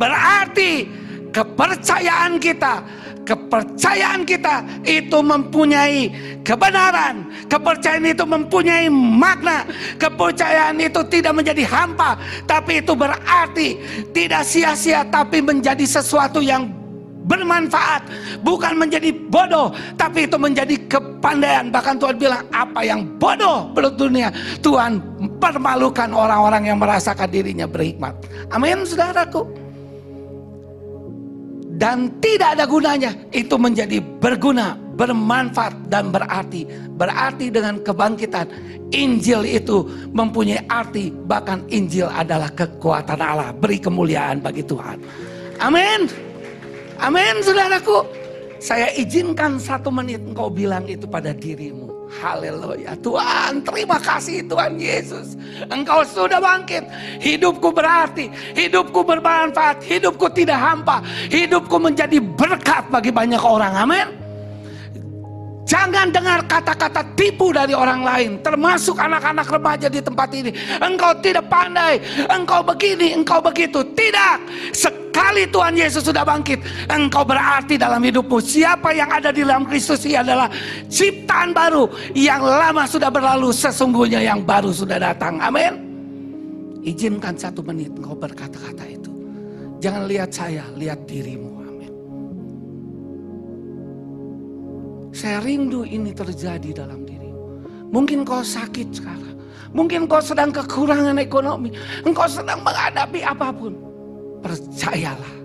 Berarti 0.00 0.88
kepercayaan 1.30 2.40
kita 2.40 2.80
kepercayaan 3.24 4.26
kita 4.26 4.64
itu 4.82 5.18
mempunyai 5.20 6.10
kebenaran. 6.42 7.28
Kepercayaan 7.46 8.06
itu 8.10 8.24
mempunyai 8.26 8.86
makna. 8.90 9.66
Kepercayaan 10.00 10.80
itu 10.80 11.00
tidak 11.08 11.32
menjadi 11.36 11.64
hampa, 11.68 12.18
tapi 12.48 12.82
itu 12.82 12.92
berarti 12.96 13.68
tidak 14.10 14.42
sia-sia 14.46 15.06
tapi 15.06 15.44
menjadi 15.44 15.84
sesuatu 15.84 16.42
yang 16.42 16.80
bermanfaat, 17.20 18.02
bukan 18.42 18.74
menjadi 18.74 19.14
bodoh, 19.30 19.70
tapi 19.94 20.26
itu 20.26 20.34
menjadi 20.34 20.74
kepandaian. 20.90 21.70
Bahkan 21.70 22.02
Tuhan 22.02 22.16
bilang, 22.18 22.42
apa 22.50 22.80
yang 22.82 23.06
bodoh 23.22 23.70
menurut 23.70 23.94
dunia, 23.94 24.28
Tuhan 24.58 24.98
permalukan 25.38 26.10
orang-orang 26.10 26.74
yang 26.74 26.78
merasakan 26.82 27.30
dirinya 27.30 27.70
berhikmat. 27.70 28.18
Amin, 28.50 28.82
saudaraku 28.82 29.59
dan 31.80 32.12
tidak 32.20 32.60
ada 32.60 32.68
gunanya, 32.68 33.16
itu 33.32 33.56
menjadi 33.56 34.04
berguna, 34.20 34.76
bermanfaat 35.00 35.88
dan 35.88 36.12
berarti. 36.12 36.68
Berarti 37.00 37.48
dengan 37.48 37.80
kebangkitan 37.80 38.52
Injil 38.92 39.48
itu 39.48 39.88
mempunyai 40.12 40.60
arti, 40.68 41.08
bahkan 41.08 41.64
Injil 41.72 42.04
adalah 42.12 42.52
kekuatan 42.52 43.24
Allah. 43.24 43.56
Beri 43.56 43.80
kemuliaan 43.80 44.44
bagi 44.44 44.60
Tuhan. 44.60 45.00
Amin. 45.56 46.04
Amin, 47.00 47.40
saudaraku. 47.40 48.19
Saya 48.60 48.92
izinkan 48.92 49.56
satu 49.56 49.88
menit 49.88 50.20
engkau 50.20 50.52
bilang 50.52 50.84
itu 50.84 51.08
pada 51.08 51.32
dirimu. 51.32 51.88
Haleluya. 52.20 52.92
Tuhan, 53.00 53.64
terima 53.64 53.96
kasih 53.96 54.44
Tuhan 54.44 54.76
Yesus. 54.76 55.38
Engkau 55.72 56.04
sudah 56.04 56.42
bangkit. 56.42 56.84
Hidupku 57.24 57.72
berarti, 57.72 58.28
hidupku 58.52 59.00
bermanfaat, 59.00 59.80
hidupku 59.80 60.28
tidak 60.36 60.60
hampa, 60.60 61.00
hidupku 61.32 61.80
menjadi 61.80 62.20
berkat 62.20 62.84
bagi 62.92 63.08
banyak 63.08 63.40
orang. 63.40 63.72
Amin. 63.72 64.08
Jangan 65.64 66.10
dengar 66.10 66.44
kata-kata 66.50 67.06
tipu 67.14 67.54
dari 67.54 67.72
orang 67.72 68.02
lain, 68.02 68.30
termasuk 68.42 68.98
anak-anak 68.98 69.46
remaja 69.46 69.86
di 69.86 70.02
tempat 70.02 70.28
ini. 70.34 70.50
Engkau 70.82 71.14
tidak 71.22 71.46
pandai, 71.46 72.02
engkau 72.26 72.60
begini, 72.60 73.14
engkau 73.14 73.38
begitu. 73.38 73.80
Tidak. 73.94 74.36
Sekali 75.10 75.42
Tuhan 75.50 75.74
Yesus 75.74 76.06
sudah 76.06 76.22
bangkit, 76.22 76.62
engkau 76.86 77.26
berarti 77.26 77.74
dalam 77.74 77.98
hidupmu. 77.98 78.38
Siapa 78.38 78.94
yang 78.94 79.10
ada 79.10 79.34
di 79.34 79.42
dalam 79.42 79.66
Kristus 79.66 80.06
ia 80.06 80.22
adalah 80.22 80.46
ciptaan 80.86 81.50
baru. 81.50 81.90
Yang 82.14 82.42
lama 82.46 82.86
sudah 82.86 83.10
berlalu, 83.10 83.50
sesungguhnya 83.50 84.22
yang 84.22 84.46
baru 84.46 84.70
sudah 84.70 85.02
datang. 85.02 85.42
Amin. 85.42 85.82
Izinkan 86.86 87.34
satu 87.34 87.58
menit 87.58 87.90
engkau 87.90 88.14
berkata-kata 88.14 88.86
itu. 88.86 89.10
Jangan 89.82 90.06
lihat 90.06 90.30
saya, 90.30 90.62
lihat 90.78 91.02
dirimu. 91.10 91.50
Saya 95.10 95.42
rindu 95.42 95.82
ini 95.82 96.14
terjadi 96.14 96.86
dalam 96.86 97.02
dirimu. 97.02 97.66
Mungkin 97.90 98.22
kau 98.22 98.46
sakit 98.46 98.94
sekarang. 98.94 99.34
Mungkin 99.74 100.06
kau 100.06 100.22
sedang 100.22 100.54
kekurangan 100.54 101.18
ekonomi. 101.18 101.74
Engkau 102.06 102.30
sedang 102.30 102.62
menghadapi 102.62 103.26
apa 103.26 103.50
pun. 103.50 103.89
Percayalah. 104.40 105.40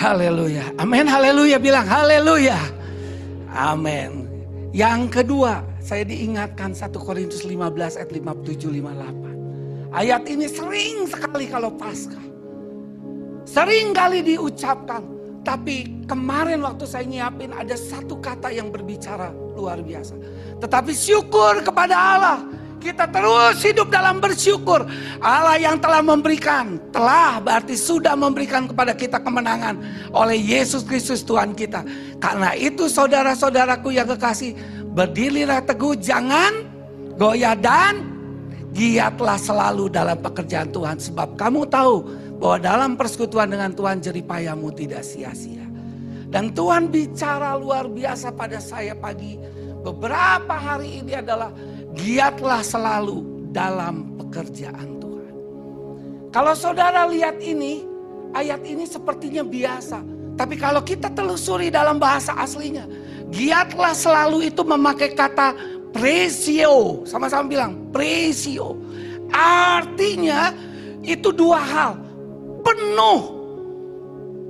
Haleluya. 0.00 0.64
Amin. 0.80 1.04
Haleluya. 1.04 1.60
Bilang 1.60 1.84
haleluya. 1.84 2.56
Amin. 3.52 4.24
Yang 4.72 5.20
kedua, 5.22 5.60
saya 5.82 6.08
diingatkan 6.08 6.72
1 6.72 6.96
Korintus 6.96 7.44
15 7.44 8.00
ayat 8.00 8.08
57 8.08 8.80
58. 8.80 9.92
Ayat 9.92 10.22
ini 10.30 10.46
sering 10.48 11.04
sekali 11.04 11.50
kalau 11.50 11.74
pasca. 11.74 12.29
Sering 13.50 13.90
kali 13.90 14.22
diucapkan, 14.22 15.02
tapi 15.42 16.06
kemarin 16.06 16.62
waktu 16.62 16.86
saya 16.86 17.02
nyiapin 17.02 17.50
ada 17.50 17.74
satu 17.74 18.22
kata 18.22 18.54
yang 18.54 18.70
berbicara 18.70 19.34
luar 19.58 19.82
biasa. 19.82 20.14
Tetapi 20.62 20.94
syukur 20.94 21.58
kepada 21.66 21.96
Allah 21.98 22.38
kita 22.78 23.10
terus 23.10 23.58
hidup 23.66 23.90
dalam 23.90 24.22
bersyukur. 24.22 24.86
Allah 25.18 25.58
yang 25.58 25.82
telah 25.82 25.98
memberikan, 25.98 26.78
telah 26.94 27.42
berarti 27.42 27.74
sudah 27.74 28.14
memberikan 28.14 28.70
kepada 28.70 28.94
kita 28.94 29.18
kemenangan 29.18 29.82
oleh 30.14 30.38
Yesus 30.38 30.86
Kristus 30.86 31.26
Tuhan 31.26 31.50
kita. 31.58 31.82
Karena 32.22 32.54
itu 32.54 32.86
saudara-saudaraku 32.86 33.90
yang 33.98 34.06
kekasih, 34.14 34.54
berdirilah 34.94 35.58
teguh, 35.66 35.98
jangan 35.98 36.70
goyah 37.18 37.58
dan 37.58 38.06
giatlah 38.72 39.36
selalu 39.36 39.90
dalam 39.90 40.16
pekerjaan 40.22 40.70
Tuhan. 40.70 40.96
Sebab 41.02 41.34
kamu 41.34 41.66
tahu 41.66 42.06
bahwa 42.40 42.56
dalam 42.56 42.90
persekutuan 42.96 43.52
dengan 43.52 43.70
Tuhan 43.76 44.00
jeripayamu 44.00 44.72
tidak 44.72 45.04
sia-sia. 45.04 45.68
Dan 46.32 46.56
Tuhan 46.56 46.88
bicara 46.88 47.58
luar 47.60 47.84
biasa 47.86 48.32
pada 48.32 48.56
saya 48.58 48.96
pagi. 48.96 49.36
Beberapa 49.84 50.56
hari 50.56 51.04
ini 51.04 51.20
adalah 51.20 51.52
giatlah 51.92 52.64
selalu 52.64 53.50
dalam 53.52 54.16
pekerjaan 54.16 54.88
Tuhan. 55.02 55.34
Kalau 56.32 56.54
saudara 56.56 57.04
lihat 57.10 57.42
ini, 57.44 57.84
ayat 58.32 58.62
ini 58.64 58.88
sepertinya 58.88 59.44
biasa. 59.44 60.00
Tapi 60.38 60.56
kalau 60.56 60.80
kita 60.80 61.12
telusuri 61.12 61.68
dalam 61.68 62.00
bahasa 62.00 62.32
aslinya, 62.38 62.88
giatlah 63.28 63.92
selalu 63.92 64.48
itu 64.48 64.62
memakai 64.64 65.12
kata 65.12 65.52
presio. 65.92 67.04
Sama-sama 67.04 67.50
bilang 67.50 67.72
presio. 67.90 68.78
Artinya 69.34 70.54
itu 71.02 71.34
dua 71.34 71.60
hal. 71.60 72.09
Penuh. 72.60 73.20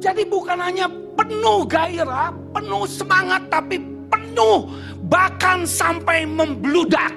Jadi 0.00 0.24
bukan 0.24 0.56
hanya 0.56 0.88
penuh 1.12 1.68
gairah, 1.68 2.32
penuh 2.56 2.88
semangat, 2.88 3.44
tapi 3.52 3.76
penuh 4.08 4.64
bahkan 5.12 5.68
sampai 5.68 6.24
membludak. 6.24 7.12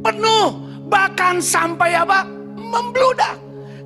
Penuh 0.00 0.56
bahkan 0.88 1.36
sampai 1.42 2.00
apa? 2.00 2.24
Membludak. 2.56 3.36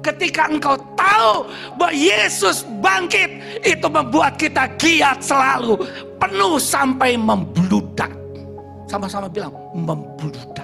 Ketika 0.03 0.51
engkau 0.51 0.75
tahu 0.99 1.47
bahwa 1.79 1.95
Yesus 1.95 2.67
bangkit 2.83 3.63
itu 3.63 3.87
membuat 3.87 4.35
kita 4.39 4.67
giat 4.79 5.23
selalu. 5.23 5.79
Penuh 6.19 6.59
sampai 6.59 7.19
membludak. 7.19 8.11
Sama-sama 8.87 9.31
bilang 9.31 9.55
membludak 9.75 10.62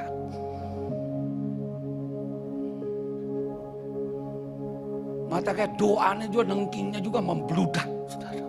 kayak 5.43 5.75
doanya 5.79 6.27
juga 6.31 6.45
nengkingnya 6.55 7.01
juga 7.03 7.21
membludak 7.23 7.89
saudara 8.11 8.45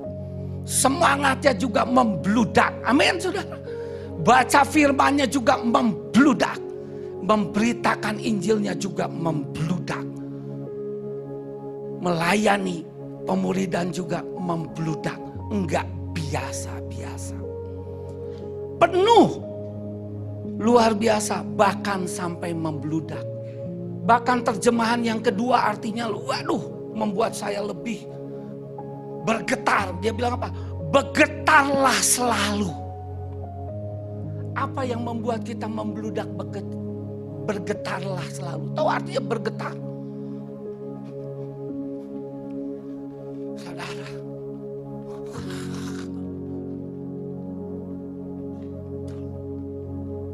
semangatnya 0.65 1.54
juga 1.58 1.82
membludak 1.86 2.71
amin 2.86 3.15
saudara 3.17 3.58
baca 4.21 4.62
firmannya 4.67 5.25
juga 5.30 5.58
membludak 5.60 6.69
memberitakan 7.30 8.17
Injilnya 8.17 8.73
juga 8.73 9.06
membludak. 9.06 10.02
Melayani 12.02 12.82
pemuridan 13.30 13.93
juga 13.93 14.25
membludak. 14.39 15.19
Enggak 15.54 15.86
biasa-biasa. 16.17 17.38
Penuh. 18.82 19.45
Luar 20.60 20.91
biasa 20.97 21.45
bahkan 21.56 22.04
sampai 22.10 22.52
membludak. 22.52 23.23
Bahkan 24.04 24.43
terjemahan 24.43 25.06
yang 25.06 25.21
kedua 25.21 25.69
artinya 25.69 26.10
waduh 26.10 26.79
membuat 26.93 27.38
saya 27.38 27.63
lebih 27.63 28.06
bergetar. 29.23 29.93
Dia 30.02 30.12
bilang 30.15 30.39
apa? 30.39 30.49
Bergetarlah 30.89 31.99
selalu. 32.02 32.71
Apa 34.58 34.84
yang 34.84 35.06
membuat 35.06 35.45
kita 35.45 35.69
membludak 35.69 36.28
bergetarlah 37.47 38.28
selalu. 38.30 38.65
Tahu 38.73 38.88
artinya 38.89 39.21
bergetar. 39.23 39.73
Saudara. 43.56 44.08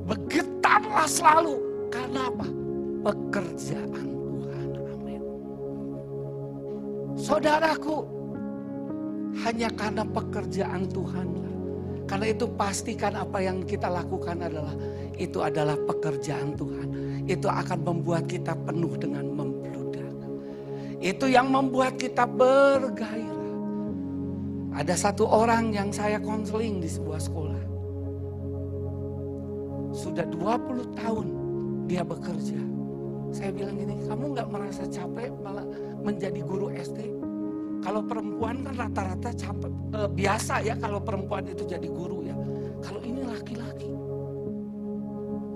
Bergetarlah 0.09 1.07
selalu. 1.07 1.55
Karena 1.91 2.21
apa? 2.31 2.47
Pekerjaan 3.05 4.14
Saudaraku, 7.15 8.03
hanya 9.43 9.71
karena 9.71 10.03
pekerjaan 10.03 10.87
Tuhan. 10.91 11.27
Karena 12.05 12.27
itu 12.29 12.45
pastikan 12.53 13.17
apa 13.17 13.41
yang 13.41 13.65
kita 13.65 13.89
lakukan 13.89 14.37
adalah 14.45 14.75
itu 15.17 15.41
adalah 15.41 15.73
pekerjaan 15.89 16.53
Tuhan. 16.53 16.87
Itu 17.25 17.49
akan 17.49 17.79
membuat 17.81 18.29
kita 18.29 18.53
penuh 18.53 18.93
dengan 18.99 19.25
membludak. 19.25 20.13
Itu 21.01 21.25
yang 21.25 21.49
membuat 21.49 21.97
kita 21.97 22.29
bergairah. 22.29 23.33
Ada 24.75 25.09
satu 25.09 25.25
orang 25.25 25.71
yang 25.71 25.89
saya 25.89 26.19
konseling 26.19 26.83
di 26.83 26.89
sebuah 26.91 27.19
sekolah. 27.23 27.63
Sudah 29.95 30.27
20 30.27 30.99
tahun 30.99 31.27
dia 31.87 32.03
bekerja. 32.03 32.59
Saya 33.31 33.49
bilang 33.55 33.79
gini, 33.79 33.95
kamu 34.03 34.35
nggak 34.35 34.47
merasa 34.51 34.83
capek 34.87 35.31
malah 35.39 35.65
menjadi 36.05 36.39
guru 36.45 36.69
SD? 36.69 37.17
Kalau 37.81 38.01
perempuan 38.05 38.65
kan 38.65 38.73
rata-rata 38.87 39.29
capek 39.33 39.73
e, 39.93 39.99
biasa 40.09 40.61
ya 40.61 40.73
kalau 40.77 41.01
perempuan 41.01 41.45
itu 41.49 41.65
jadi 41.65 41.85
guru 41.89 42.25
ya. 42.25 42.37
Kalau 42.81 43.01
ini 43.01 43.21
laki-laki. 43.25 43.89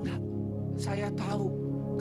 Enggak. 0.01 0.21
Saya 0.77 1.09
tahu 1.13 1.49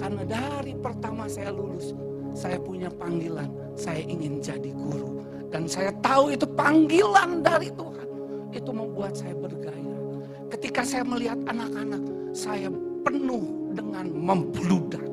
karena 0.00 0.22
dari 0.24 0.72
pertama 0.76 1.28
saya 1.28 1.52
lulus 1.52 1.92
saya 2.36 2.60
punya 2.60 2.92
panggilan, 2.92 3.48
saya 3.74 4.04
ingin 4.04 4.38
jadi 4.38 4.70
guru 4.70 5.24
dan 5.48 5.64
saya 5.64 5.90
tahu 6.04 6.36
itu 6.36 6.44
panggilan 6.44 7.40
dari 7.40 7.72
Tuhan. 7.72 8.08
Itu 8.52 8.70
membuat 8.72 9.16
saya 9.16 9.32
bergairah. 9.32 10.04
Ketika 10.52 10.84
saya 10.84 11.04
melihat 11.08 11.40
anak-anak, 11.48 12.02
saya 12.36 12.68
penuh 13.04 13.72
dengan 13.72 14.06
membludak. 14.12 15.04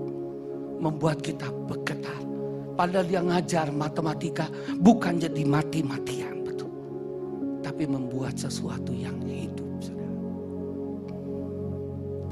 Membuat 0.75 1.23
kita 1.23 1.49
bergetar 1.65 2.34
Padahal 2.75 3.07
dia 3.07 3.23
ngajar 3.23 3.71
matematika 3.71 4.51
bukan 4.83 5.15
jadi 5.15 5.47
mati-matian 5.47 6.43
betul. 6.43 6.67
Tapi 7.63 7.87
membuat 7.87 8.35
sesuatu 8.35 8.91
yang 8.91 9.15
hidup. 9.23 9.69
Saudara. 9.79 10.19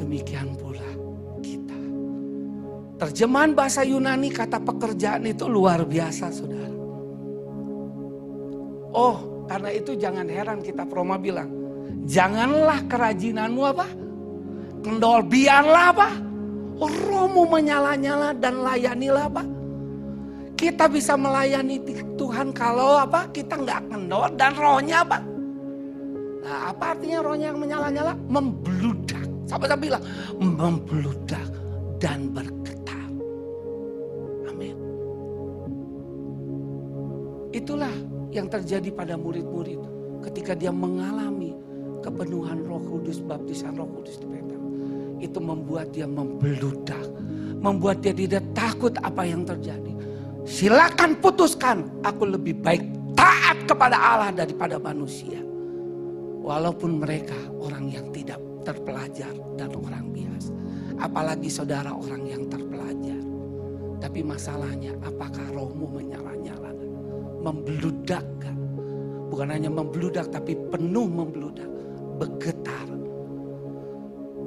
Demikian 0.03 0.51
pula 0.60 0.89
kita. 1.39 1.79
Terjemahan 2.99 3.56
bahasa 3.56 3.88
Yunani 3.88 4.36
kata 4.36 4.60
pekerjaan 4.60 5.23
itu 5.23 5.47
luar 5.47 5.88
biasa 5.88 6.27
saudara. 6.36 6.75
Oh 8.91 9.47
karena 9.47 9.71
itu 9.71 9.95
jangan 9.95 10.27
heran 10.27 10.60
kita 10.60 10.84
Proma 10.84 11.15
bilang. 11.15 11.47
Janganlah 12.03 12.84
kerajinanmu 12.91 13.63
apa? 13.63 13.88
Kendol 14.84 15.23
biarlah 15.23 15.86
apa? 15.95 16.10
Rohmu 16.84 17.47
menyala-nyala 17.47 18.36
dan 18.36 18.60
layanilah 18.60 19.32
apa? 19.32 19.62
Kita 20.63 20.88
bisa 20.88 21.19
melayani 21.19 21.76
Tuhan 22.15 22.56
kalau 22.56 22.95
apa? 22.95 23.28
Kita 23.36 23.60
nggak 23.60 23.91
kendor 23.91 24.32
dan 24.39 24.56
rohnya 24.56 25.04
apa? 25.04 25.19
Nah, 26.39 26.71
apa 26.71 26.95
artinya 26.95 27.19
rohnya 27.19 27.52
yang 27.52 27.60
menyala-nyala? 27.60 28.15
Membludak. 28.32 29.28
Sampai 29.43 29.67
saya 29.67 29.76
bilang, 29.76 30.04
membludak 30.39 31.52
dan 31.99 32.32
bergetar. 32.32 33.12
Amin. 34.47 34.80
Itulah 37.52 37.91
yang 38.32 38.47
terjadi 38.47 38.88
pada 38.95 39.19
murid-murid 39.19 39.84
ketika 40.32 40.56
dia 40.56 40.71
mengalami 40.71 41.60
kepenuhan 41.99 42.63
Roh 42.63 42.80
Kudus, 42.88 43.19
baptisan 43.19 43.76
Roh 43.76 43.99
Kudus 43.99 44.15
di 44.15 44.32
Petrus. 44.32 44.63
Itu 45.19 45.43
membuat 45.43 45.91
dia 45.91 46.08
membludak, 46.08 47.04
membuat 47.60 47.99
dia 47.99 48.15
tidak 48.15 48.47
takut 48.56 48.95
apa 49.04 49.28
yang 49.28 49.43
terjadi. 49.43 49.92
Silakan 50.43 51.23
putuskan, 51.23 51.88
aku 52.03 52.27
lebih 52.27 52.60
baik 52.60 52.84
taat 53.15 53.63
kepada 53.63 53.95
Allah 53.95 54.32
daripada 54.36 54.75
manusia. 54.75 55.39
Walaupun 56.43 56.99
mereka 56.99 57.38
orang 57.63 57.88
yang 57.88 58.12
tidak 58.12 58.43
terpelajar 58.67 59.32
dan 59.56 59.71
orang 59.71 60.12
biasa. 60.12 60.51
Apalagi 60.99 61.47
saudara 61.47 61.95
orang 61.95 62.27
yang 62.27 62.43
terpelajar. 62.51 63.21
Tapi 64.03 64.19
masalahnya 64.19 64.99
apakah 64.99 65.47
rohmu 65.56 65.88
menyala-nyala? 65.88 66.75
Membludak 67.39 68.27
kan? 68.43 68.60
Bukan 69.32 69.47
hanya 69.47 69.71
membludak 69.71 70.27
tapi 70.27 70.60
penuh 70.67 71.08
membludak. 71.08 71.71
Bergetar. 72.19 72.88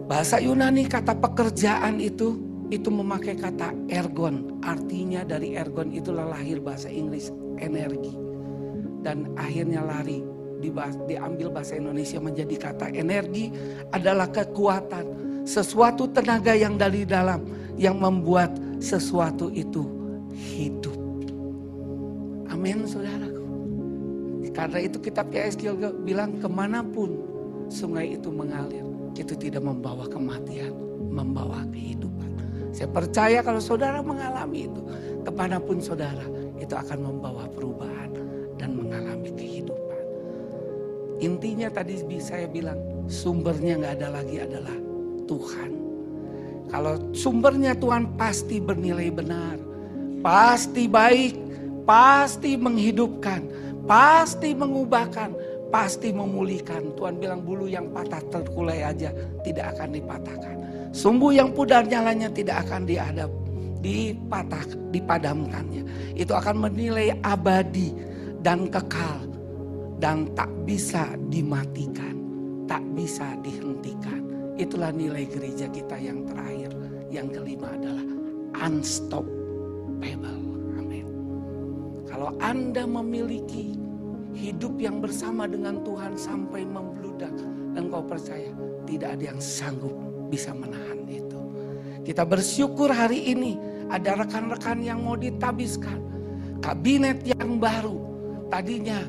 Bahasa 0.06 0.38
Yunani 0.38 0.86
kata 0.86 1.16
pekerjaan 1.18 1.98
itu 1.98 2.45
itu 2.70 2.88
memakai 2.90 3.38
kata 3.38 3.74
ergon. 3.90 4.58
Artinya 4.62 5.22
dari 5.22 5.54
ergon 5.54 5.94
itulah 5.94 6.26
lahir 6.26 6.58
bahasa 6.58 6.90
Inggris 6.90 7.30
energi. 7.62 8.14
Dan 9.06 9.30
akhirnya 9.38 9.86
lari 9.86 10.22
diambil 11.06 11.52
bahasa 11.52 11.78
Indonesia 11.78 12.18
menjadi 12.18 12.56
kata 12.58 12.90
energi 12.90 13.52
adalah 13.94 14.26
kekuatan. 14.30 15.26
Sesuatu 15.46 16.10
tenaga 16.10 16.58
yang 16.58 16.74
dari 16.74 17.06
dalam 17.06 17.46
yang 17.78 18.02
membuat 18.02 18.50
sesuatu 18.82 19.46
itu 19.54 19.86
hidup. 20.34 20.98
Amin 22.50 22.82
saudaraku. 22.82 23.46
Karena 24.50 24.80
itu 24.82 24.98
kitab 24.98 25.30
YSKIL 25.30 26.02
bilang 26.02 26.40
ke 26.40 26.48
mana 26.48 26.80
pun 26.82 27.14
sungai 27.70 28.16
itu 28.18 28.32
mengalir. 28.32 28.82
Itu 29.12 29.36
tidak 29.36 29.62
membawa 29.64 30.08
kematian, 30.08 30.72
membawa 31.12 31.62
kehidupan. 31.68 31.95
Saya 32.76 32.92
percaya 32.92 33.40
kalau 33.40 33.56
saudara 33.56 34.04
mengalami 34.04 34.68
itu, 34.68 34.84
ke 35.24 35.32
mana 35.32 35.56
pun 35.56 35.80
saudara, 35.80 36.28
itu 36.60 36.76
akan 36.76 37.08
membawa 37.08 37.48
perubahan 37.48 38.12
dan 38.60 38.76
mengalami 38.76 39.32
kehidupan. 39.32 40.04
Intinya 41.24 41.72
tadi 41.72 42.04
saya 42.20 42.44
bilang, 42.44 42.76
sumbernya 43.08 43.80
nggak 43.80 43.94
ada 43.96 44.20
lagi 44.20 44.44
adalah 44.44 44.76
Tuhan. 45.24 45.70
Kalau 46.68 47.00
sumbernya 47.16 47.72
Tuhan 47.72 48.12
pasti 48.20 48.60
bernilai 48.60 49.08
benar, 49.08 49.56
pasti 50.20 50.84
baik, 50.84 51.32
pasti 51.88 52.60
menghidupkan, 52.60 53.40
pasti 53.88 54.52
mengubahkan, 54.52 55.32
pasti 55.72 56.12
memulihkan. 56.12 56.92
Tuhan 56.92 57.16
bilang 57.16 57.40
bulu 57.40 57.72
yang 57.72 57.88
patah 57.88 58.20
terkulai 58.28 58.84
aja 58.84 59.16
tidak 59.40 59.80
akan 59.80 59.96
dipatahkan. 59.96 60.56
Sumbu 60.92 61.34
yang 61.34 61.52
pudar 61.52 61.86
nyalanya 61.86 62.30
tidak 62.30 62.66
akan 62.66 62.86
diadap, 62.86 63.30
dipatah, 63.80 64.66
dipadamkannya. 64.90 65.84
Itu 66.18 66.32
akan 66.34 66.70
menilai 66.70 67.14
abadi 67.22 67.94
dan 68.42 68.70
kekal 68.70 69.26
dan 69.98 70.30
tak 70.36 70.50
bisa 70.68 71.16
dimatikan, 71.28 72.16
tak 72.68 72.82
bisa 72.92 73.36
dihentikan. 73.40 74.22
Itulah 74.56 74.92
nilai 74.92 75.28
gereja 75.28 75.68
kita 75.68 76.00
yang 76.00 76.24
terakhir. 76.24 76.72
Yang 77.12 77.38
kelima 77.40 77.68
adalah 77.76 78.06
unstoppable. 78.66 80.42
Amin. 80.80 81.06
Kalau 82.08 82.34
Anda 82.40 82.88
memiliki 82.88 83.76
hidup 84.36 84.76
yang 84.80 85.00
bersama 85.00 85.48
dengan 85.48 85.80
Tuhan 85.84 86.16
sampai 86.16 86.64
membludak 86.64 87.32
dan 87.72 87.88
kau 87.88 88.04
percaya 88.04 88.52
tidak 88.84 89.16
ada 89.16 89.24
yang 89.32 89.40
sanggup 89.40 89.92
bisa 90.28 90.52
menahan 90.52 91.06
itu. 91.08 91.40
Kita 92.06 92.22
bersyukur 92.22 92.90
hari 92.90 93.34
ini 93.34 93.58
ada 93.90 94.18
rekan-rekan 94.18 94.82
yang 94.82 95.02
mau 95.02 95.14
ditabiskan. 95.14 96.02
Kabinet 96.62 97.22
yang 97.26 97.62
baru. 97.62 97.98
Tadinya 98.50 99.02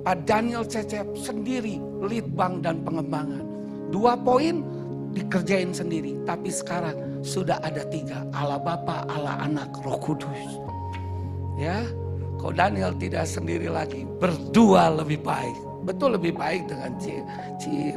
Pak 0.00 0.24
Daniel 0.24 0.64
Cecep 0.64 1.04
sendiri 1.16 1.76
lead 2.04 2.28
bank 2.32 2.64
dan 2.64 2.80
pengembangan. 2.80 3.44
Dua 3.92 4.16
poin 4.16 4.64
dikerjain 5.12 5.72
sendiri. 5.72 6.16
Tapi 6.24 6.48
sekarang 6.48 7.20
sudah 7.20 7.60
ada 7.60 7.84
tiga. 7.88 8.24
Allah 8.32 8.60
Bapa, 8.60 9.04
Allah 9.08 9.44
Anak, 9.44 9.72
Roh 9.84 10.00
Kudus. 10.00 10.60
Ya, 11.60 11.84
kok 12.40 12.56
Daniel 12.56 12.96
tidak 12.96 13.28
sendiri 13.28 13.68
lagi. 13.68 14.08
Berdua 14.16 14.88
lebih 14.88 15.20
baik. 15.20 15.69
Betul 15.80 16.20
lebih 16.20 16.36
baik 16.36 16.68
dengan 16.68 16.92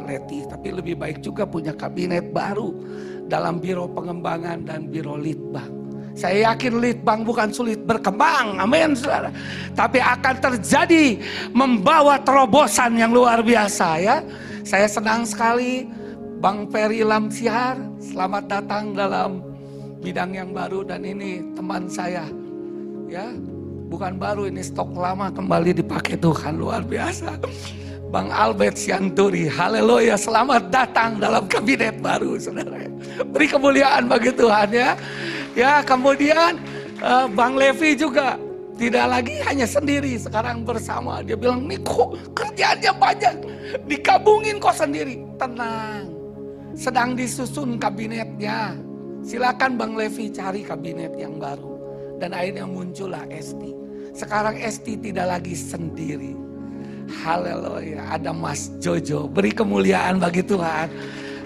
Leti, 0.08 0.39
tapi 0.48 0.72
lebih 0.72 0.96
baik 0.96 1.19
juga 1.19 1.43
punya 1.43 1.76
kabinet 1.76 2.32
baru 2.32 2.72
dalam 3.28 3.60
biro 3.60 3.88
pengembangan 3.91 4.63
dan 4.63 4.88
biro 4.88 5.19
litbang. 5.19 5.84
Saya 6.13 6.54
yakin 6.54 6.78
litbang 6.78 7.26
bukan 7.26 7.50
sulit 7.50 7.82
berkembang, 7.89 8.62
amin 8.62 8.93
saudara. 8.93 9.34
Tapi 9.74 9.98
akan 9.98 10.36
terjadi 10.38 11.17
membawa 11.58 12.22
terobosan 12.22 13.02
yang 13.02 13.10
luar 13.10 13.41
biasa 13.41 13.88
ya. 13.98 14.22
Saya 14.62 14.86
senang 14.86 15.26
sekali 15.26 15.89
Bang 16.38 16.69
Ferry 16.69 17.02
Lamsiar, 17.02 17.82
selamat 17.98 18.43
datang 18.46 18.93
dalam 18.93 19.41
bidang 20.06 20.38
yang 20.38 20.50
baru 20.54 20.86
dan 20.86 21.02
ini 21.02 21.41
teman 21.58 21.89
saya. 21.89 22.30
Ya, 23.10 23.34
bukan 23.88 24.19
baru 24.19 24.48
ini 24.48 24.63
stok 24.63 24.96
lama 24.96 25.32
kembali 25.32 25.84
dipakai 25.84 26.15
Tuhan 26.19 26.60
luar 26.60 26.84
biasa. 26.84 27.39
Bang 28.13 28.30
Albert 28.30 28.78
Sianturi, 28.78 29.50
haleluya, 29.50 30.13
selamat 30.13 30.69
datang 30.69 31.17
dalam 31.17 31.50
kabinet 31.50 31.98
baru 31.98 32.38
saudara. 32.38 32.86
Beri 33.34 33.48
kemuliaan 33.50 34.06
bagi 34.06 34.30
Tuhan 34.30 34.69
ya. 34.69 34.93
Ya 35.58 35.82
kemudian 35.82 36.62
uh, 37.02 37.26
Bang 37.34 37.58
Levi 37.58 37.98
juga 37.98 38.38
Tidak 38.74 39.06
lagi 39.06 39.38
hanya 39.46 39.69
sendiri, 39.69 40.17
sekarang 40.17 40.65
bersama. 40.65 41.22
Dia 41.22 41.38
bilang, 41.38 41.69
nih 41.69 41.78
kok 41.86 42.17
kerjaannya 42.34 42.93
banyak. 42.98 43.36
Dikabungin 43.86 44.58
kok 44.58 44.74
sendiri. 44.74 45.22
Tenang. 45.38 46.10
Sedang 46.74 47.13
disusun 47.13 47.78
kabinetnya. 47.78 48.74
Silakan 49.22 49.78
Bang 49.78 49.93
Levi 49.93 50.34
cari 50.34 50.65
kabinet 50.65 51.13
yang 51.13 51.38
baru. 51.38 51.72
Dan 52.17 52.34
akhirnya 52.34 52.65
muncullah 52.67 53.26
Esti. 53.30 53.73
Sekarang 54.13 54.58
Esti 54.58 54.93
tidak 54.97 55.39
lagi 55.39 55.58
sendiri. 55.58 56.38
Haleluya, 57.10 58.15
ada 58.15 58.32
Mas 58.32 58.71
Jojo. 58.80 59.28
Beri 59.28 59.52
kemuliaan 59.52 60.21
bagi 60.21 60.41
Tuhan. 60.45 60.88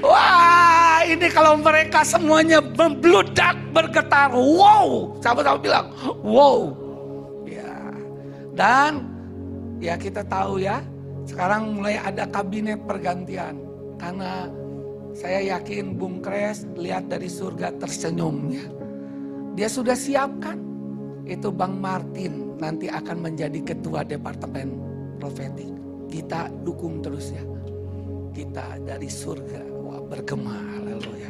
Wah, 0.05 1.01
ini 1.01 1.25
kalau 1.33 1.57
mereka 1.57 2.05
semuanya 2.05 2.61
membludak 2.61 3.57
bergetar. 3.73 4.29
Wow, 4.29 5.17
sama-sama 5.25 5.57
bilang, 5.57 5.89
wow. 6.21 6.69
Ya. 7.49 7.73
Dan 8.53 9.09
ya 9.81 9.97
kita 9.97 10.21
tahu 10.29 10.61
ya, 10.61 10.85
sekarang 11.25 11.81
mulai 11.81 11.97
ada 11.97 12.29
kabinet 12.29 12.77
pergantian. 12.85 13.57
Karena 13.97 14.45
saya 15.17 15.57
yakin 15.57 15.97
Bung 15.97 16.21
Kres 16.21 16.69
lihat 16.77 17.09
dari 17.09 17.25
surga 17.25 17.73
tersenyumnya. 17.81 18.76
Dia 19.57 19.65
sudah 19.65 19.97
siapkan. 19.97 20.61
Itu 21.27 21.51
Bang 21.51 21.81
Martin 21.81 22.55
nanti 22.61 22.87
akan 22.87 23.25
menjadi 23.25 23.59
ketua 23.65 24.05
departemen 24.05 24.77
profetik. 25.19 25.67
Kita 26.07 26.47
dukung 26.63 27.03
terus 27.03 27.33
ya. 27.33 27.43
Kita 28.31 28.79
dari 28.85 29.09
surga 29.09 29.77
bergema. 30.07 30.55
Haleluya. 30.77 31.29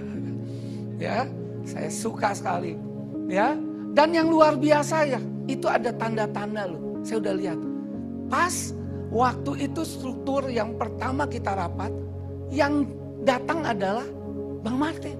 Ya, 0.97 1.25
saya 1.65 1.89
suka 1.89 2.33
sekali. 2.33 2.77
Ya, 3.27 3.57
dan 3.97 4.13
yang 4.13 4.29
luar 4.29 4.55
biasa 4.55 5.17
ya, 5.17 5.21
itu 5.49 5.65
ada 5.65 5.89
tanda-tanda 5.93 6.69
loh. 6.69 7.01
Saya 7.01 7.21
udah 7.21 7.35
lihat. 7.37 7.59
Pas 8.29 8.73
waktu 9.09 9.71
itu 9.71 9.81
struktur 9.81 10.45
yang 10.47 10.77
pertama 10.77 11.25
kita 11.25 11.57
rapat, 11.57 11.89
yang 12.53 12.85
datang 13.25 13.65
adalah 13.65 14.05
Bang 14.61 14.77
Martin. 14.77 15.17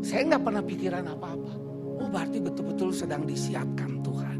Saya 0.00 0.32
nggak 0.32 0.44
pernah 0.44 0.64
pikiran 0.64 1.04
apa-apa. 1.12 1.59
Oh 2.00 2.08
berarti 2.08 2.40
betul-betul 2.40 2.90
sedang 2.96 3.28
disiapkan 3.28 4.00
Tuhan. 4.00 4.38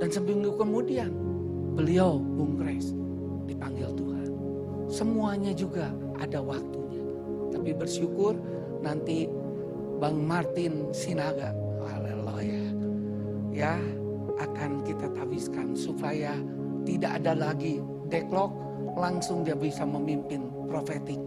Dan 0.00 0.08
seminggu 0.08 0.56
kemudian 0.56 1.12
beliau 1.76 2.16
Bung 2.18 2.56
dipanggil 3.44 3.92
Tuhan. 3.92 4.28
Semuanya 4.88 5.52
juga 5.52 5.92
ada 6.16 6.40
waktunya. 6.40 7.04
Tapi 7.52 7.70
bersyukur 7.76 8.34
nanti 8.80 9.28
Bang 10.02 10.24
Martin 10.26 10.90
Sinaga, 10.90 11.54
haleluya, 11.86 12.64
ya 13.54 13.78
akan 14.42 14.82
kita 14.82 15.06
tabiskan 15.14 15.78
supaya 15.78 16.34
tidak 16.82 17.22
ada 17.22 17.38
lagi 17.38 17.78
deklok, 18.10 18.50
langsung 18.98 19.46
dia 19.46 19.54
bisa 19.54 19.86
memimpin 19.86 20.50
profetik 20.66 21.20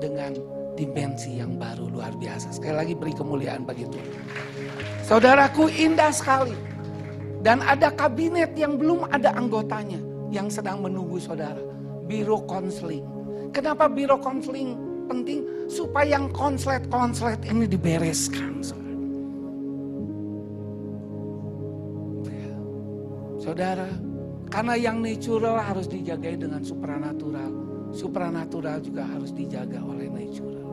dengan 0.00 0.32
dimensi 0.74 1.38
yang 1.38 1.56
baru 1.58 1.90
luar 1.90 2.14
biasa. 2.18 2.54
Sekali 2.54 2.74
lagi 2.74 2.94
beri 2.94 3.14
kemuliaan 3.14 3.62
bagi 3.66 3.86
Tuhan. 3.88 4.12
Saudaraku 5.06 5.70
indah 5.70 6.10
sekali. 6.10 6.54
Dan 7.44 7.60
ada 7.60 7.92
kabinet 7.92 8.56
yang 8.56 8.80
belum 8.80 9.04
ada 9.12 9.36
anggotanya 9.36 10.00
yang 10.32 10.48
sedang 10.48 10.80
menunggu 10.80 11.20
saudara. 11.20 11.60
Biro 12.08 12.40
konseling. 12.48 13.04
Kenapa 13.52 13.84
biro 13.86 14.16
konseling 14.16 14.76
penting? 15.06 15.44
Supaya 15.68 16.16
yang 16.16 16.32
konslet-konslet 16.32 17.44
ini 17.44 17.68
dibereskan. 17.68 18.54
Saudara, 23.44 23.84
karena 24.48 24.72
yang 24.72 25.04
natural 25.04 25.60
harus 25.60 25.84
dijagai 25.84 26.40
dengan 26.40 26.64
supranatural. 26.64 27.52
Supranatural 27.92 28.80
juga 28.80 29.04
harus 29.04 29.36
dijaga 29.36 29.84
oleh 29.84 30.08
natural. 30.08 30.63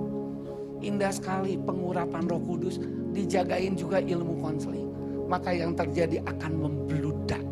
Indah 0.82 1.14
sekali 1.14 1.62
pengurapan 1.62 2.26
roh 2.26 2.42
kudus 2.42 2.82
dijagain 3.14 3.78
juga 3.78 4.02
ilmu 4.02 4.42
konseling. 4.42 4.90
Maka 5.30 5.56
yang 5.56 5.78
terjadi 5.78 6.20
akan 6.28 6.52
membludak, 6.60 7.44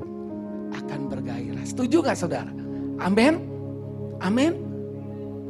akan 0.76 1.00
bergairah. 1.08 1.64
Setuju 1.64 2.04
gak 2.04 2.18
saudara? 2.20 2.52
Amin? 3.00 3.40
Amin? 4.20 4.70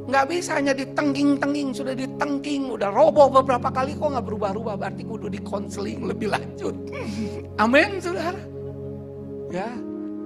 Nggak 0.09 0.25
bisa 0.25 0.57
hanya 0.57 0.73
ditengking-tengking, 0.73 1.69
sudah 1.69 1.93
ditengking, 1.93 2.73
udah 2.73 2.89
roboh 2.89 3.29
beberapa 3.29 3.69
kali 3.69 3.93
kok 3.93 4.09
nggak 4.09 4.25
berubah-ubah. 4.25 4.75
Berarti 4.77 5.05
kudu 5.05 5.29
dikonseling 5.29 6.01
lebih 6.01 6.33
lanjut. 6.33 6.73
Amin 7.63 8.01
saudara. 8.01 8.41
Ya, 9.53 9.69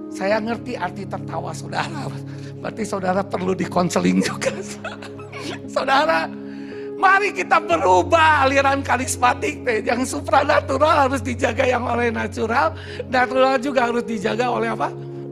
saya 0.08 0.40
ngerti 0.40 0.76
arti 0.80 1.04
tertawa 1.04 1.52
saudara. 1.52 2.08
Berarti 2.64 2.84
saudara 2.88 3.20
perlu 3.20 3.52
dikonseling 3.52 4.24
juga. 4.24 4.56
saudara, 5.74 6.32
mari 6.98 7.34
kita 7.34 7.60
berubah 7.60 8.48
aliran 8.48 8.80
karismatik. 8.80 9.62
Yang 9.64 10.18
supranatural 10.18 11.08
harus 11.08 11.20
dijaga 11.20 11.64
yang 11.66 11.84
oleh 11.84 12.10
natural. 12.10 12.74
Natural 13.08 13.54
juga 13.58 13.90
harus 13.90 14.04
dijaga 14.06 14.50
oleh 14.50 14.72
apa? 14.72 14.88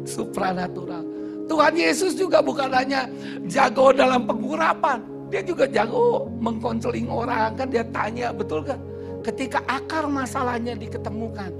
Supranatural. 0.07 1.03
Tuhan 1.51 1.75
Yesus 1.75 2.16
juga 2.16 2.40
bukan 2.40 2.70
hanya 2.72 3.11
jago 3.51 3.92
dalam 3.92 4.25
pengurapan. 4.25 5.03
Dia 5.29 5.40
juga 5.44 5.64
jago 5.68 6.29
mengkonseling 6.40 7.09
orang. 7.09 7.57
Kan 7.57 7.68
dia 7.72 7.85
tanya, 7.92 8.33
betul 8.33 8.64
gak? 8.64 8.81
Ketika 9.22 9.62
akar 9.70 10.11
masalahnya 10.11 10.75
diketemukan. 10.77 11.53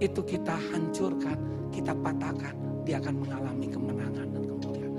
Itu 0.00 0.24
kita 0.24 0.56
hancurkan, 0.72 1.36
kita 1.68 1.92
patahkan. 1.92 2.56
Dia 2.88 2.96
akan 3.04 3.20
mengalami 3.20 3.68
kemenangan 3.68 4.26
dan 4.32 4.42
kemuliaan. 4.48 4.92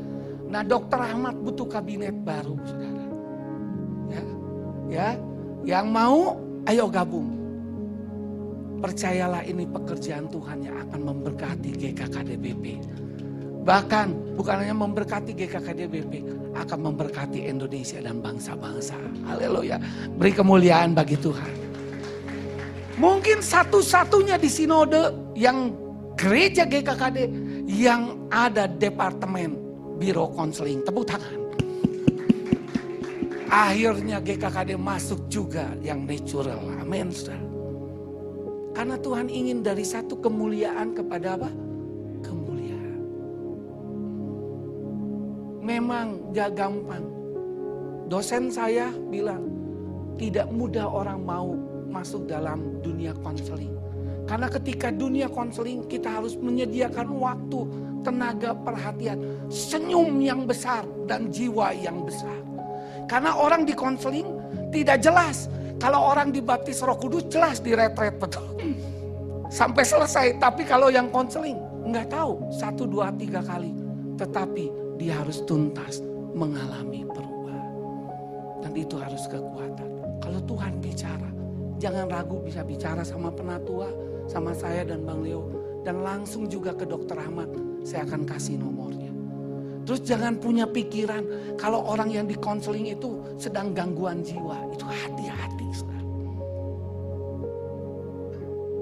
Nah 0.46 0.62
dokter 0.62 1.02
Ahmad 1.02 1.42
butuh 1.42 1.66
kabinet 1.66 2.14
baru 2.22 2.54
saudara. 2.62 3.01
Ya, 4.92 5.16
ya, 5.64 5.80
yang 5.80 5.88
mau 5.96 6.36
ayo 6.68 6.92
gabung. 6.92 7.40
Percayalah 8.84 9.46
ini 9.48 9.64
pekerjaan 9.64 10.28
Tuhan 10.28 10.66
yang 10.66 10.76
akan 10.90 11.02
memberkati 11.06 11.70
GKKDBP 11.78 12.82
Bahkan 13.62 14.34
bukan 14.34 14.56
hanya 14.58 14.74
memberkati 14.74 15.38
GKKDBP, 15.38 16.26
akan 16.58 16.80
memberkati 16.92 17.46
Indonesia 17.46 18.02
dan 18.02 18.18
bangsa-bangsa. 18.18 18.98
Haleluya. 19.30 19.78
Beri 20.18 20.34
kemuliaan 20.34 20.98
bagi 20.98 21.14
Tuhan. 21.22 21.54
Mungkin 22.98 23.46
satu-satunya 23.46 24.42
di 24.42 24.50
sinode 24.50 25.14
yang 25.38 25.78
gereja 26.18 26.66
GKKD 26.66 27.18
yang 27.70 28.30
ada 28.34 28.66
departemen 28.66 29.54
biro 30.02 30.34
konseling. 30.34 30.82
Tepuk 30.82 31.06
tangan. 31.06 31.41
Akhirnya 33.52 34.24
GKKD 34.24 34.80
masuk 34.80 35.28
juga 35.28 35.76
yang 35.84 36.08
natural. 36.08 36.64
Amin. 36.80 37.12
Karena 38.72 38.96
Tuhan 38.96 39.28
ingin 39.28 39.60
dari 39.60 39.84
satu 39.84 40.16
kemuliaan 40.24 40.96
kepada 40.96 41.36
apa? 41.36 41.52
memang 45.72 46.34
gak 46.36 46.58
gampang. 46.58 47.06
Dosen 48.12 48.52
saya 48.52 48.92
bilang, 49.08 49.48
tidak 50.20 50.52
mudah 50.52 50.84
orang 50.84 51.24
mau 51.24 51.56
masuk 51.88 52.28
dalam 52.28 52.82
dunia 52.84 53.16
konseling. 53.24 53.72
Karena 54.28 54.52
ketika 54.52 54.92
dunia 54.92 55.32
konseling 55.32 55.88
kita 55.88 56.20
harus 56.20 56.36
menyediakan 56.36 57.08
waktu, 57.16 57.60
tenaga, 58.04 58.52
perhatian, 58.52 59.48
senyum 59.48 60.20
yang 60.20 60.44
besar 60.44 60.84
dan 61.08 61.32
jiwa 61.32 61.72
yang 61.72 62.04
besar. 62.04 62.36
Karena 63.12 63.36
orang 63.36 63.68
di 63.68 63.76
konseling 63.76 64.24
tidak 64.72 65.04
jelas. 65.04 65.52
Kalau 65.84 66.00
orang 66.00 66.32
dibaptis 66.32 66.80
roh 66.80 66.96
kudus 66.96 67.28
jelas 67.28 67.60
di 67.60 67.76
retret 67.76 68.16
betul. 68.16 68.56
Sampai 69.52 69.84
selesai. 69.84 70.40
Tapi 70.40 70.64
kalau 70.64 70.88
yang 70.88 71.12
konseling 71.12 71.60
nggak 71.92 72.08
tahu. 72.08 72.40
Satu, 72.56 72.88
dua, 72.88 73.12
tiga 73.20 73.44
kali. 73.44 73.76
Tetapi 74.16 74.96
dia 74.96 75.20
harus 75.20 75.44
tuntas 75.44 76.00
mengalami 76.32 77.04
perubahan. 77.04 77.68
Dan 78.64 78.72
itu 78.80 78.96
harus 78.96 79.28
kekuatan. 79.28 79.92
Kalau 80.24 80.40
Tuhan 80.48 80.80
bicara, 80.80 81.28
jangan 81.84 82.08
ragu 82.08 82.40
bisa 82.40 82.64
bicara 82.64 83.04
sama 83.04 83.28
penatua, 83.28 83.92
sama 84.32 84.56
saya 84.56 84.88
dan 84.88 85.04
Bang 85.04 85.20
Leo. 85.20 85.52
Dan 85.84 86.00
langsung 86.00 86.48
juga 86.48 86.72
ke 86.72 86.88
dokter 86.88 87.20
Ahmad, 87.20 87.52
saya 87.84 88.08
akan 88.08 88.24
kasih 88.24 88.56
nomornya. 88.56 89.11
Terus 89.82 90.02
jangan 90.06 90.38
punya 90.38 90.70
pikiran 90.70 91.56
kalau 91.58 91.82
orang 91.86 92.14
yang 92.14 92.26
di 92.30 92.38
konseling 92.38 92.90
itu 92.90 93.18
sedang 93.42 93.74
gangguan 93.74 94.22
jiwa. 94.22 94.70
Itu 94.74 94.86
hati-hati. 94.86 95.62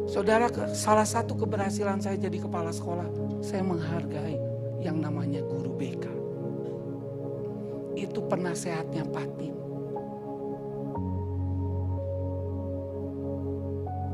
Saudara, 0.10 0.50
salah 0.74 1.06
satu 1.06 1.38
keberhasilan 1.38 2.02
saya 2.02 2.18
jadi 2.18 2.42
kepala 2.42 2.74
sekolah, 2.74 3.06
saya 3.46 3.62
menghargai 3.62 4.42
yang 4.82 4.98
namanya 4.98 5.46
guru 5.46 5.70
BK. 5.78 6.06
Itu 7.94 8.26
penasehatnya 8.26 9.06
Patin. 9.14 9.54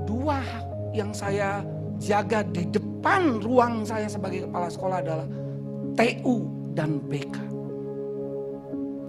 Dua 0.04 0.44
yang 0.92 1.16
saya 1.16 1.64
jaga 2.04 2.44
di 2.44 2.68
depan 2.68 3.40
ruang 3.40 3.88
saya 3.88 4.12
sebagai 4.12 4.52
kepala 4.52 4.68
sekolah 4.68 5.00
adalah 5.00 5.28
TU 5.96 6.44
dan 6.76 7.00
BK. 7.08 7.36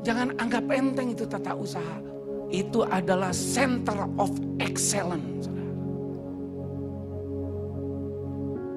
Jangan 0.06 0.38
anggap 0.38 0.70
enteng 0.70 1.10
itu 1.10 1.26
tata 1.26 1.52
usaha. 1.58 1.98
Itu 2.46 2.86
adalah 2.86 3.34
center 3.34 4.06
of 4.22 4.30
excellence. 4.62 5.50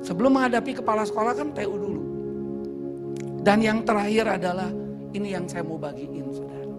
Sebelum 0.02 0.42
menghadapi 0.42 0.82
kepala 0.82 1.06
sekolah 1.06 1.38
kan 1.38 1.54
TU 1.54 1.70
dulu. 1.78 2.02
Dan 3.46 3.62
yang 3.62 3.86
terakhir 3.86 4.42
adalah 4.42 4.74
ini 5.14 5.38
yang 5.38 5.46
saya 5.46 5.62
mau 5.62 5.78
bagiin 5.78 6.34
saudara. 6.34 6.74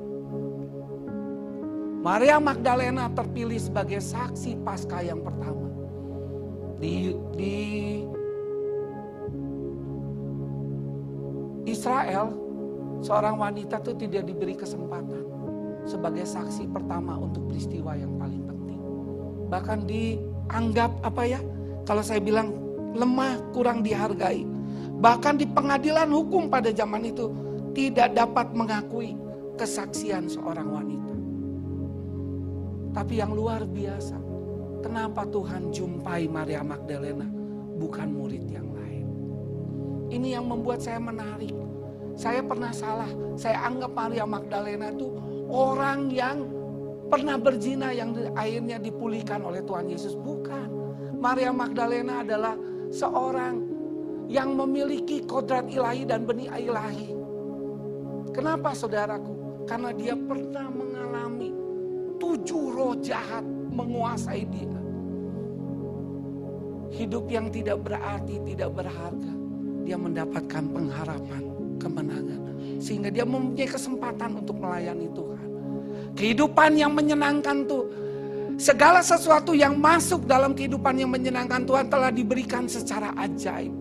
Maria 2.03 2.43
Magdalena 2.43 3.07
terpilih 3.15 3.63
sebagai 3.63 4.03
saksi 4.03 4.59
pasca 4.67 4.99
yang 4.99 5.23
pertama. 5.23 5.71
Di, 6.83 7.15
di 7.39 7.57
Israel, 11.69 12.33
seorang 13.05 13.37
wanita 13.37 13.81
itu 13.85 13.93
tidak 14.07 14.23
diberi 14.29 14.55
kesempatan 14.57 15.25
sebagai 15.89 16.25
saksi 16.25 16.69
pertama 16.71 17.17
untuk 17.17 17.49
peristiwa 17.49 17.97
yang 17.97 18.17
paling 18.21 18.43
penting. 18.45 18.81
Bahkan 19.49 19.79
dianggap 19.89 20.93
apa 21.03 21.23
ya? 21.27 21.41
Kalau 21.89 22.05
saya 22.05 22.21
bilang 22.23 22.55
lemah, 22.95 23.41
kurang 23.51 23.83
dihargai. 23.83 24.45
Bahkan 25.01 25.41
di 25.41 25.47
pengadilan 25.49 26.13
hukum 26.13 26.53
pada 26.53 26.69
zaman 26.71 27.09
itu 27.09 27.33
tidak 27.73 28.13
dapat 28.13 28.53
mengakui 28.53 29.17
kesaksian 29.57 30.29
seorang 30.29 30.69
wanita. 30.69 31.17
Tapi 32.91 33.23
yang 33.23 33.33
luar 33.33 33.65
biasa, 33.65 34.19
kenapa 34.83 35.23
Tuhan 35.29 35.71
jumpai 35.71 36.27
Maria 36.27 36.61
Magdalena 36.65 37.29
bukan 37.79 38.09
murid 38.11 38.45
yang 38.51 38.67
lain? 38.67 38.80
Ini 40.11 40.37
yang 40.37 40.51
membuat 40.51 40.83
saya 40.83 40.99
menarik. 40.99 41.55
Saya 42.19 42.43
pernah 42.43 42.75
salah, 42.75 43.09
saya 43.39 43.65
anggap 43.65 43.95
Maria 43.95 44.27
Magdalena 44.27 44.91
itu 44.91 45.09
orang 45.49 46.11
yang 46.11 46.45
pernah 47.09 47.39
berzina 47.39 47.95
yang 47.95 48.13
akhirnya 48.35 48.77
dipulihkan 48.83 49.41
oleh 49.47 49.63
Tuhan 49.65 49.87
Yesus. 49.89 50.19
Bukan. 50.19 50.69
Maria 51.17 51.55
Magdalena 51.55 52.27
adalah 52.27 52.59
seorang 52.91 53.71
yang 54.31 54.55
memiliki 54.55 55.23
kodrat 55.27 55.67
ilahi 55.71 56.07
dan 56.07 56.27
benih 56.27 56.51
ilahi. 56.55 57.11
Kenapa 58.31 58.75
saudaraku? 58.75 59.65
Karena 59.67 59.91
dia 59.95 60.15
pernah 60.15 60.71
mengalami 60.71 61.51
tujuh 62.19 62.65
roh 62.75 62.95
jahat 63.03 63.43
menguasai 63.75 64.47
dia. 64.47 64.79
Hidup 66.91 67.31
yang 67.31 67.51
tidak 67.55 67.81
berarti, 67.87 68.39
tidak 68.45 68.71
berharga. 68.75 69.40
Dia 69.85 69.97
mendapatkan 69.97 70.65
pengharapan, 70.71 71.43
kemenangan. 71.81 72.41
Sehingga 72.81 73.13
dia 73.13 73.29
mempunyai 73.29 73.69
kesempatan 73.69 74.41
untuk 74.41 74.57
melayani 74.61 75.09
Tuhan. 75.13 75.47
Kehidupan 76.17 76.77
yang 76.77 76.93
menyenangkan 76.93 77.69
tuh 77.69 77.85
Segala 78.61 79.01
sesuatu 79.01 79.57
yang 79.57 79.81
masuk 79.81 80.29
dalam 80.29 80.53
kehidupan 80.53 80.93
yang 81.01 81.09
menyenangkan 81.09 81.65
Tuhan 81.65 81.89
telah 81.89 82.13
diberikan 82.13 82.69
secara 82.69 83.09
ajaib. 83.17 83.73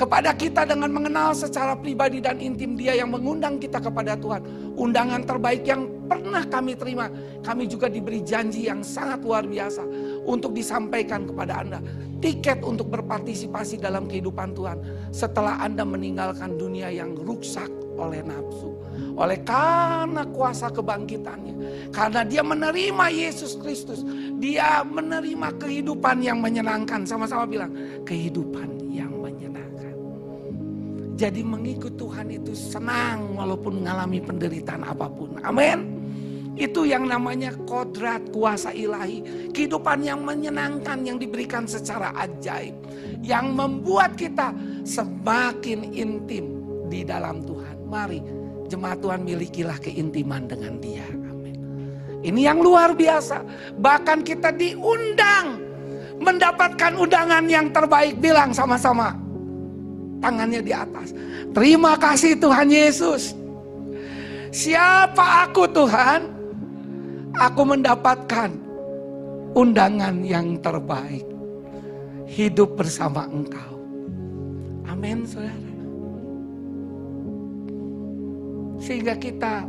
Kepada 0.00 0.32
kita 0.32 0.64
dengan 0.64 0.88
mengenal 0.88 1.36
secara 1.36 1.76
pribadi 1.76 2.24
dan 2.24 2.40
intim 2.40 2.80
dia 2.80 2.96
yang 2.96 3.12
mengundang 3.12 3.60
kita 3.60 3.76
kepada 3.76 4.16
Tuhan. 4.16 4.40
Undangan 4.72 5.20
terbaik 5.20 5.68
yang 5.68 5.84
pernah 6.06 6.42
kami 6.46 6.78
terima. 6.78 7.10
Kami 7.42 7.66
juga 7.66 7.90
diberi 7.90 8.22
janji 8.22 8.70
yang 8.70 8.80
sangat 8.80 9.22
luar 9.26 9.44
biasa 9.44 9.82
untuk 10.24 10.54
disampaikan 10.54 11.26
kepada 11.26 11.60
Anda. 11.60 11.78
Tiket 12.22 12.64
untuk 12.64 12.88
berpartisipasi 12.88 13.82
dalam 13.82 14.08
kehidupan 14.08 14.56
Tuhan 14.56 14.78
setelah 15.12 15.60
Anda 15.60 15.84
meninggalkan 15.84 16.56
dunia 16.56 16.88
yang 16.88 17.12
rusak 17.12 17.68
oleh 17.96 18.24
nafsu 18.24 18.76
oleh 19.16 19.40
karena 19.42 20.28
kuasa 20.28 20.68
kebangkitannya. 20.68 21.54
Karena 21.90 22.20
dia 22.22 22.44
menerima 22.44 23.06
Yesus 23.08 23.56
Kristus. 23.56 24.04
Dia 24.36 24.84
menerima 24.84 25.56
kehidupan 25.56 26.20
yang 26.20 26.38
menyenangkan. 26.44 27.08
Sama-sama 27.08 27.48
bilang, 27.48 27.72
kehidupan 28.04 28.92
yang 28.92 29.12
menyenangkan. 29.16 29.96
Jadi 31.16 31.40
mengikut 31.40 31.96
Tuhan 31.96 32.28
itu 32.28 32.52
senang 32.52 33.40
walaupun 33.40 33.80
mengalami 33.80 34.20
penderitaan 34.20 34.84
apa 34.84 35.08
pun. 35.08 35.40
Amin. 35.40 35.95
Itu 36.56 36.88
yang 36.88 37.04
namanya 37.06 37.52
kodrat 37.68 38.32
kuasa 38.32 38.72
ilahi. 38.72 39.52
Kehidupan 39.52 40.00
yang 40.00 40.24
menyenangkan 40.24 41.04
yang 41.04 41.20
diberikan 41.20 41.68
secara 41.68 42.16
ajaib. 42.16 42.72
Yang 43.20 43.46
membuat 43.52 44.16
kita 44.16 44.56
semakin 44.82 45.92
intim 45.92 46.64
di 46.88 47.04
dalam 47.04 47.44
Tuhan. 47.44 47.76
Mari 47.86 48.46
Jemaat 48.66 48.98
Tuhan 48.98 49.22
milikilah 49.22 49.78
keintiman 49.78 50.50
dengan 50.50 50.74
dia. 50.82 51.06
Amin. 51.06 51.54
Ini 52.26 52.50
yang 52.50 52.58
luar 52.58 52.98
biasa. 52.98 53.46
Bahkan 53.78 54.26
kita 54.26 54.50
diundang 54.50 55.62
mendapatkan 56.18 56.98
undangan 56.98 57.46
yang 57.46 57.70
terbaik. 57.70 58.18
Bilang 58.18 58.50
sama-sama. 58.50 59.14
Tangannya 60.18 60.60
di 60.64 60.74
atas. 60.74 61.14
Terima 61.54 61.94
kasih 61.94 62.34
Tuhan 62.42 62.66
Yesus. 62.66 63.38
Siapa 64.50 65.46
aku 65.46 65.70
Tuhan? 65.70 66.35
Aku 67.36 67.68
mendapatkan 67.68 68.48
undangan 69.52 70.24
yang 70.24 70.56
terbaik. 70.64 71.24
Hidup 72.26 72.80
bersama 72.80 73.28
engkau. 73.28 73.76
Amin 74.88 75.28
saudara. 75.28 75.72
Sehingga 78.82 79.14
kita 79.20 79.68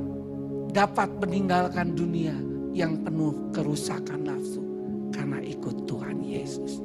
dapat 0.72 1.10
meninggalkan 1.22 1.94
dunia 1.94 2.34
yang 2.72 2.98
penuh 3.04 3.36
kerusakan 3.52 4.26
nafsu 4.26 4.64
karena 5.12 5.44
ikut 5.44 5.86
Tuhan 5.86 6.24
Yesus. 6.24 6.80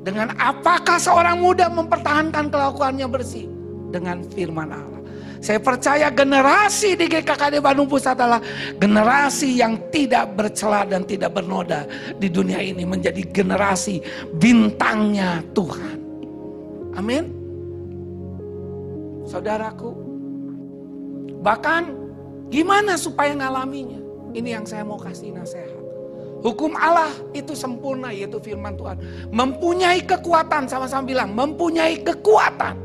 Dengan 0.00 0.32
apakah 0.40 0.96
seorang 0.96 1.38
muda 1.38 1.68
mempertahankan 1.68 2.48
kelakuannya 2.48 3.06
bersih? 3.06 3.46
Dengan 3.90 4.24
firman 4.32 4.70
Allah. 4.72 4.99
Saya 5.40 5.56
percaya 5.56 6.12
generasi 6.12 7.00
di 7.00 7.08
GKKD 7.08 7.64
Bandung 7.64 7.88
Pusat 7.88 8.16
adalah 8.20 8.40
generasi 8.76 9.56
yang 9.56 9.88
tidak 9.88 10.36
bercela 10.36 10.84
dan 10.84 11.08
tidak 11.08 11.32
bernoda 11.32 11.88
di 12.20 12.28
dunia 12.28 12.60
ini 12.60 12.84
menjadi 12.84 13.24
generasi 13.24 14.04
bintangnya 14.36 15.40
Tuhan. 15.56 15.96
Amin. 16.92 17.24
Saudaraku, 19.24 20.10
Bahkan 21.40 21.82
gimana 22.52 23.00
supaya 23.00 23.32
ngalaminya? 23.32 23.96
Ini 24.36 24.60
yang 24.60 24.64
saya 24.68 24.84
mau 24.84 25.00
kasih 25.00 25.32
nasihat. 25.34 25.72
Hukum 26.40 26.72
Allah 26.72 27.12
itu 27.36 27.52
sempurna 27.52 28.12
yaitu 28.12 28.40
firman 28.40 28.76
Tuhan. 28.76 28.96
Mempunyai 29.32 30.04
kekuatan 30.04 30.68
sama-sama 30.68 31.04
bilang 31.04 31.32
mempunyai 31.36 32.00
kekuatan 32.00 32.76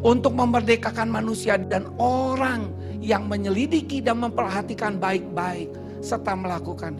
untuk 0.00 0.32
memerdekakan 0.36 1.08
manusia 1.12 1.60
dan 1.60 1.88
orang 2.00 2.72
yang 3.00 3.28
menyelidiki 3.28 4.00
dan 4.04 4.20
memperhatikan 4.20 5.00
baik-baik 5.00 5.72
serta 6.00 6.36
melakukan 6.36 6.96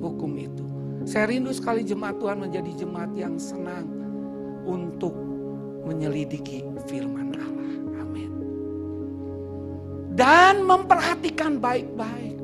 hukum 0.00 0.32
itu. 0.36 0.64
Saya 1.08 1.28
rindu 1.32 1.50
sekali 1.50 1.82
jemaat 1.82 2.20
Tuhan 2.20 2.38
menjadi 2.40 2.70
jemaat 2.84 3.10
yang 3.16 3.34
senang 3.40 3.88
untuk 4.68 5.12
menyelidiki 5.88 6.62
firman 6.86 7.34
Allah. 7.34 7.52
Dan 10.12 10.68
memperhatikan 10.68 11.56
baik-baik 11.56 12.36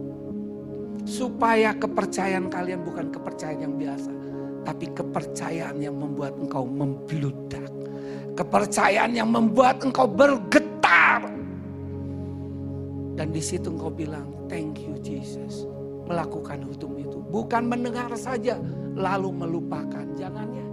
supaya 1.04 1.76
kepercayaan 1.76 2.48
kalian 2.48 2.80
bukan 2.80 3.12
kepercayaan 3.12 3.60
yang 3.60 3.76
biasa, 3.76 4.08
tapi 4.64 4.88
kepercayaan 4.96 5.76
yang 5.76 6.00
membuat 6.00 6.32
engkau 6.40 6.64
membludak, 6.64 7.68
kepercayaan 8.38 9.18
yang 9.18 9.34
membuat 9.34 9.82
engkau 9.82 10.06
bergetar. 10.06 11.26
Dan 13.18 13.34
di 13.34 13.42
situ 13.42 13.74
engkau 13.74 13.90
bilang, 13.90 14.30
thank 14.46 14.78
you 14.78 14.94
Jesus. 15.02 15.66
Melakukan 16.06 16.62
hukum 16.62 16.94
itu. 17.02 17.18
Bukan 17.34 17.66
mendengar 17.66 18.14
saja, 18.14 18.54
lalu 18.94 19.34
melupakan. 19.34 20.06
Jangan 20.14 20.46
ya. 20.54 20.66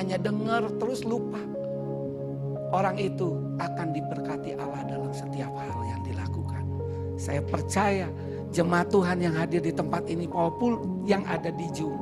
Hanya 0.00 0.16
dengar 0.16 0.64
terus 0.80 1.04
lupa. 1.04 1.38
Orang 2.72 2.98
itu 2.98 3.36
akan 3.60 3.92
diberkati 3.94 4.56
Allah 4.58 4.82
dalam 4.88 5.12
setiap 5.14 5.52
hal 5.54 5.78
yang 5.86 5.94
saya 7.24 7.40
percaya 7.40 8.10
jemaat 8.52 8.92
Tuhan 8.92 9.22
yang 9.22 9.32
hadir 9.32 9.64
di 9.64 9.72
tempat 9.72 10.04
ini 10.12 10.28
maupun 10.28 11.02
yang 11.08 11.24
ada 11.24 11.48
di 11.48 11.66
Zoom, 11.72 11.94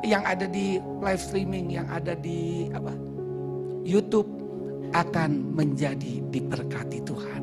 yang 0.00 0.24
ada 0.24 0.48
di 0.48 0.80
live 1.04 1.20
streaming, 1.20 1.68
yang 1.68 1.84
ada 1.92 2.16
di 2.16 2.70
apa? 2.72 2.96
YouTube 3.84 4.39
akan 4.94 5.54
menjadi 5.54 6.22
diberkati 6.30 7.02
Tuhan. 7.06 7.42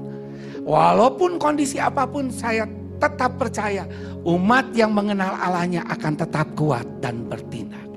Walaupun 0.67 1.39
kondisi 1.39 1.79
apa 1.79 2.03
pun 2.03 2.27
saya 2.27 2.67
tetap 2.97 3.37
percaya 3.39 3.87
umat 4.25 4.73
yang 4.73 4.91
mengenal 4.91 5.37
Allahnya 5.37 5.85
akan 5.87 6.13
tetap 6.17 6.47
kuat 6.57 6.83
dan 6.99 7.23
bertindak. 7.29 7.87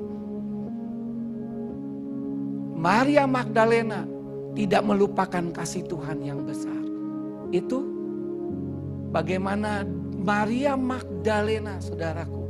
Maria 2.81 3.29
Magdalena 3.29 4.09
tidak 4.57 4.83
melupakan 4.87 5.45
kasih 5.53 5.85
Tuhan 5.85 6.25
yang 6.25 6.49
besar. 6.49 6.81
Itu 7.53 7.85
bagaimana 9.13 9.85
Maria 10.21 10.77
Magdalena, 10.77 11.77
saudaraku, 11.81 12.45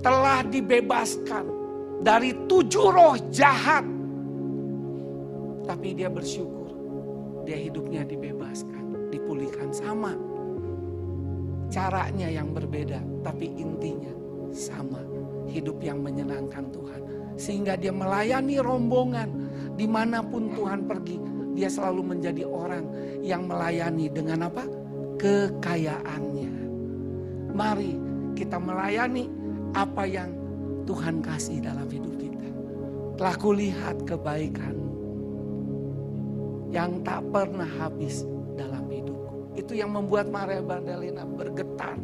telah 0.00 0.40
dibebaskan 0.44 1.44
dari 2.00 2.32
tujuh 2.48 2.88
roh 2.88 3.16
jahat. 3.28 3.84
Tapi 5.64 5.92
dia 5.92 6.08
bersyukur, 6.08 6.72
dia 7.44 7.56
hidupnya 7.56 8.04
dibebaskan, 8.06 9.10
dipulihkan 9.12 9.68
sama. 9.74 10.16
Caranya 11.70 12.26
yang 12.26 12.50
berbeda, 12.50 12.98
tapi 13.22 13.50
intinya 13.54 14.10
sama. 14.50 15.02
Hidup 15.50 15.82
yang 15.82 16.02
menyenangkan 16.02 16.70
Tuhan. 16.70 17.02
Sehingga 17.34 17.74
dia 17.74 17.90
melayani 17.90 18.60
rombongan 18.62 19.30
di 19.74 19.86
mana 19.86 20.22
pun 20.22 20.52
Tuhan 20.54 20.86
pergi. 20.86 21.18
Dia 21.58 21.66
selalu 21.66 22.14
menjadi 22.14 22.46
orang 22.46 22.86
yang 23.26 23.50
melayani 23.50 24.06
dengan 24.10 24.46
apa? 24.46 24.62
Kekayaannya. 25.18 26.52
Mari 27.50 27.92
kita 28.38 28.62
melayani 28.62 29.26
apa 29.74 30.06
yang 30.06 30.30
Tuhan 30.86 31.22
kasih 31.22 31.62
dalam 31.62 31.90
hidup 31.90 32.14
kita. 32.18 32.48
Telah 33.18 33.36
kulihat 33.36 33.96
kebaikanmu 34.06 34.79
yang 36.70 37.02
tak 37.02 37.22
pernah 37.34 37.66
habis 37.66 38.22
dalam 38.54 38.86
hidupku. 38.86 39.58
Itu 39.58 39.74
yang 39.74 39.94
membuat 39.94 40.30
Maria 40.30 40.62
Magdalena 40.62 41.26
bergetar 41.26 41.98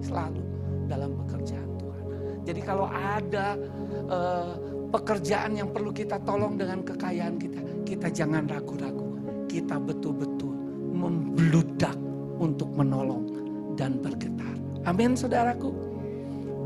selalu 0.00 0.42
dalam 0.88 1.12
pekerjaan 1.24 1.70
Tuhan. 1.76 2.04
Jadi 2.48 2.60
kalau 2.64 2.88
ada 2.88 3.60
uh, 4.08 4.56
pekerjaan 4.88 5.60
yang 5.60 5.68
perlu 5.70 5.92
kita 5.92 6.16
tolong 6.24 6.56
dengan 6.56 6.80
kekayaan 6.80 7.36
kita, 7.36 7.60
kita 7.84 8.08
jangan 8.08 8.48
ragu-ragu. 8.48 9.04
Kita 9.46 9.76
betul-betul 9.78 10.52
membludak 10.96 11.96
untuk 12.40 12.72
menolong 12.72 13.24
dan 13.76 14.00
bergetar. 14.00 14.56
Amin 14.88 15.12
saudaraku. 15.12 15.72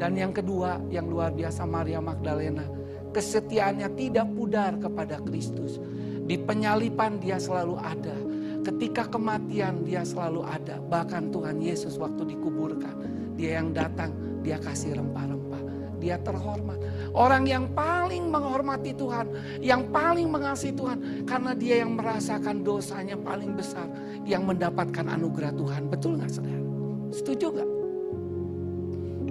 Dan 0.00 0.16
yang 0.16 0.32
kedua 0.32 0.80
yang 0.88 1.10
luar 1.10 1.34
biasa 1.34 1.66
Maria 1.68 2.00
Magdalena. 2.00 2.64
Kesetiaannya 3.10 3.90
tidak 3.98 4.30
pudar 4.38 4.78
kepada 4.78 5.18
Kristus. 5.26 5.82
Di 6.30 6.38
penyalipan 6.38 7.18
dia 7.18 7.42
selalu 7.42 7.74
ada. 7.82 8.14
Ketika 8.62 9.10
kematian 9.10 9.82
dia 9.82 10.06
selalu 10.06 10.46
ada. 10.46 10.78
Bahkan 10.78 11.34
Tuhan 11.34 11.58
Yesus 11.58 11.98
waktu 11.98 12.22
dikuburkan. 12.22 13.02
Dia 13.34 13.58
yang 13.58 13.74
datang, 13.74 14.14
dia 14.46 14.54
kasih 14.62 14.94
rempah-rempah. 14.94 15.58
Dia 15.98 16.22
terhormat. 16.22 16.78
Orang 17.18 17.50
yang 17.50 17.66
paling 17.74 18.30
menghormati 18.30 18.94
Tuhan. 18.94 19.26
Yang 19.58 19.90
paling 19.90 20.30
mengasihi 20.30 20.70
Tuhan. 20.70 21.26
Karena 21.26 21.50
dia 21.50 21.82
yang 21.82 21.98
merasakan 21.98 22.62
dosanya 22.62 23.18
paling 23.18 23.58
besar. 23.58 23.90
Yang 24.22 24.54
mendapatkan 24.54 25.10
anugerah 25.10 25.50
Tuhan. 25.50 25.90
Betul 25.90 26.22
gak 26.22 26.30
saudara? 26.30 26.62
Setuju 27.10 27.46
gak? 27.58 27.70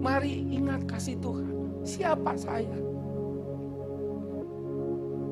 Mari 0.03 0.51
ingat 0.51 0.83
kasih 0.83 1.15
Tuhan. 1.23 1.47
Siapa 1.87 2.35
saya? 2.35 2.88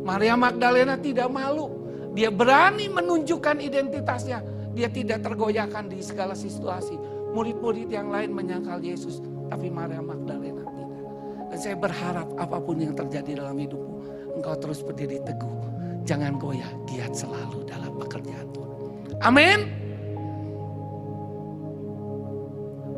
Maria 0.07 0.39
Magdalena 0.39 0.95
tidak 0.95 1.27
malu. 1.27 1.67
Dia 2.15 2.31
berani 2.31 2.87
menunjukkan 2.87 3.59
identitasnya. 3.59 4.39
Dia 4.71 4.87
tidak 4.87 5.27
tergoyahkan 5.27 5.91
di 5.91 5.99
segala 5.99 6.31
situasi. 6.31 6.95
Murid-murid 7.35 7.91
yang 7.91 8.07
lain 8.07 8.31
menyangkal 8.31 8.79
Yesus. 8.79 9.19
Tapi 9.51 9.67
Maria 9.67 9.99
Magdalena 9.99 10.63
tidak. 10.63 11.03
Dan 11.51 11.57
saya 11.59 11.75
berharap 11.75 12.27
apa 12.39 12.57
pun 12.63 12.79
yang 12.79 12.95
terjadi 12.95 13.43
dalam 13.43 13.59
hidupmu. 13.59 13.95
Engkau 14.39 14.55
terus 14.55 14.79
berdiri 14.79 15.19
teguh. 15.27 15.59
Jangan 16.07 16.39
goyah, 16.39 16.71
giat 16.87 17.11
selalu 17.11 17.67
dalam 17.67 17.91
pekerjaan 17.99 18.47
Tuhan. 18.55 18.71
Amin. 19.19 19.59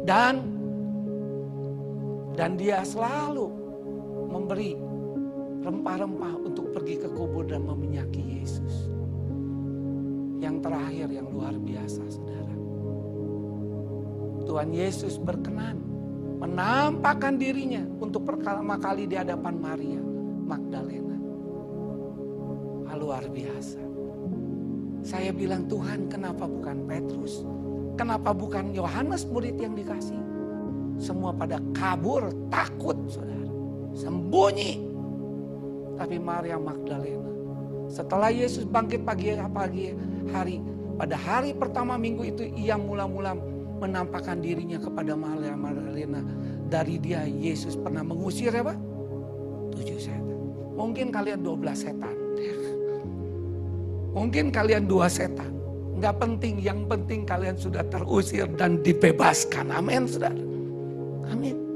Dan 0.05 0.45
dan 2.37 2.53
dia 2.55 2.85
selalu 2.85 3.49
memberi 4.29 4.77
rempah-rempah 5.59 6.33
untuk 6.39 6.71
pergi 6.71 6.95
ke 6.99 7.09
kubur 7.11 7.43
dan 7.47 7.67
meminyaki 7.67 8.39
Yesus. 8.39 8.91
Yang 10.39 10.55
terakhir 10.63 11.07
yang 11.11 11.27
luar 11.29 11.55
biasa 11.59 12.01
saudara. 12.07 12.55
Tuhan 14.47 14.69
Yesus 14.71 15.19
berkenan 15.19 15.77
menampakkan 16.39 17.35
dirinya 17.35 17.83
untuk 17.99 18.23
pertama 18.23 18.79
kali 18.79 19.05
di 19.05 19.19
hadapan 19.19 19.55
Maria 19.59 20.01
Magdalena. 20.47 21.17
Luar 22.99 23.31
biasa. 23.31 23.79
Saya 25.07 25.31
bilang 25.31 25.71
Tuhan 25.71 26.11
kenapa 26.11 26.43
bukan 26.43 26.83
Petrus? 26.83 27.47
Kenapa 27.95 28.35
bukan 28.35 28.75
Yohanes 28.75 29.23
murid 29.23 29.55
yang 29.55 29.71
dikasih? 29.71 30.19
Semua 30.99 31.31
pada 31.31 31.63
kabur, 31.71 32.27
takut 32.51 32.99
saudara. 33.07 33.47
Sembunyi. 33.95 34.88
Tapi 35.99 36.15
Maria 36.15 36.55
Magdalena. 36.55 37.27
Setelah 37.91 38.31
Yesus 38.31 38.63
bangkit 38.63 39.03
pagi 39.03 39.35
pagi 39.35 39.91
hari. 40.31 40.63
Pada 40.95 41.15
hari 41.19 41.51
pertama 41.51 41.99
minggu 41.99 42.23
itu 42.23 42.43
ia 42.55 42.79
mula-mula 42.79 43.35
menampakkan 43.79 44.39
dirinya 44.39 44.79
kepada 44.79 45.15
Maria 45.19 45.59
Magdalena. 45.59 46.23
Dari 46.71 46.95
dia 47.03 47.27
Yesus 47.27 47.75
pernah 47.75 48.03
mengusir 48.03 48.55
apa? 48.55 48.75
Tujuh 49.75 49.99
setan. 49.99 50.39
Mungkin 50.79 51.11
kalian 51.11 51.43
dua 51.43 51.55
belas 51.59 51.83
setan. 51.83 52.15
Mungkin 54.15 54.55
kalian 54.55 54.87
dua 54.87 55.11
setan. 55.11 55.51
Enggak 55.99 56.15
penting, 56.15 56.63
yang 56.63 56.87
penting 56.87 57.27
kalian 57.27 57.59
sudah 57.59 57.83
terusir 57.91 58.47
dan 58.55 58.79
dibebaskan. 58.79 59.67
Amin, 59.67 60.07
saudara. 60.07 60.39
Amin. 61.27 61.68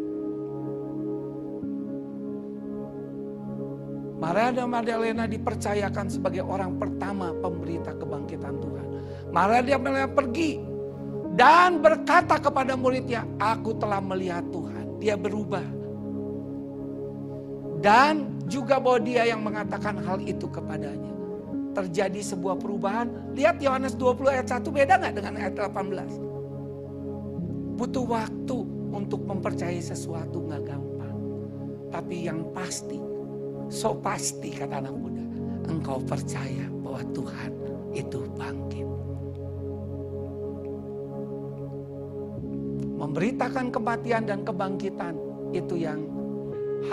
Maria 4.23 4.63
Magdalena 4.63 5.27
dipercayakan 5.27 6.07
sebagai 6.07 6.47
orang 6.47 6.79
pertama 6.79 7.35
pemberita 7.43 7.91
kebangkitan 7.91 8.55
Tuhan. 8.55 8.87
Maria 9.35 9.75
Magdalena 9.75 10.07
pergi 10.07 10.63
dan 11.35 11.83
berkata 11.83 12.39
kepada 12.39 12.79
muridnya, 12.79 13.27
aku 13.35 13.75
telah 13.75 13.99
melihat 13.99 14.47
Tuhan. 14.47 14.95
Dia 15.03 15.19
berubah. 15.19 15.67
Dan 17.83 18.39
juga 18.47 18.79
bahwa 18.79 19.03
dia 19.03 19.27
yang 19.27 19.43
mengatakan 19.43 19.99
hal 19.99 20.23
itu 20.23 20.47
kepadanya. 20.47 21.11
Terjadi 21.75 22.23
sebuah 22.23 22.63
perubahan. 22.63 23.35
Lihat 23.35 23.59
Yohanes 23.59 23.99
20 23.99 24.23
ayat 24.29 24.47
1 24.47 24.71
beda 24.71 25.03
nggak 25.03 25.19
dengan 25.19 25.35
ayat 25.41 25.57
18? 25.57 27.75
Butuh 27.75 28.05
waktu 28.07 28.57
untuk 28.93 29.25
mempercayai 29.27 29.83
sesuatu 29.83 30.47
nggak 30.47 30.63
gampang. 30.63 31.17
Tapi 31.89 32.29
yang 32.29 32.45
pasti, 32.53 33.12
so 33.73 33.97
pasti 33.97 34.53
kata 34.53 34.85
anak 34.85 34.93
muda, 34.93 35.25
engkau 35.65 35.97
percaya 36.05 36.69
bahwa 36.85 37.01
Tuhan 37.09 37.51
itu 37.97 38.19
bangkit. 38.37 38.87
Memberitakan 43.01 43.73
kematian 43.73 44.29
dan 44.29 44.45
kebangkitan 44.45 45.17
itu 45.49 45.81
yang 45.81 46.05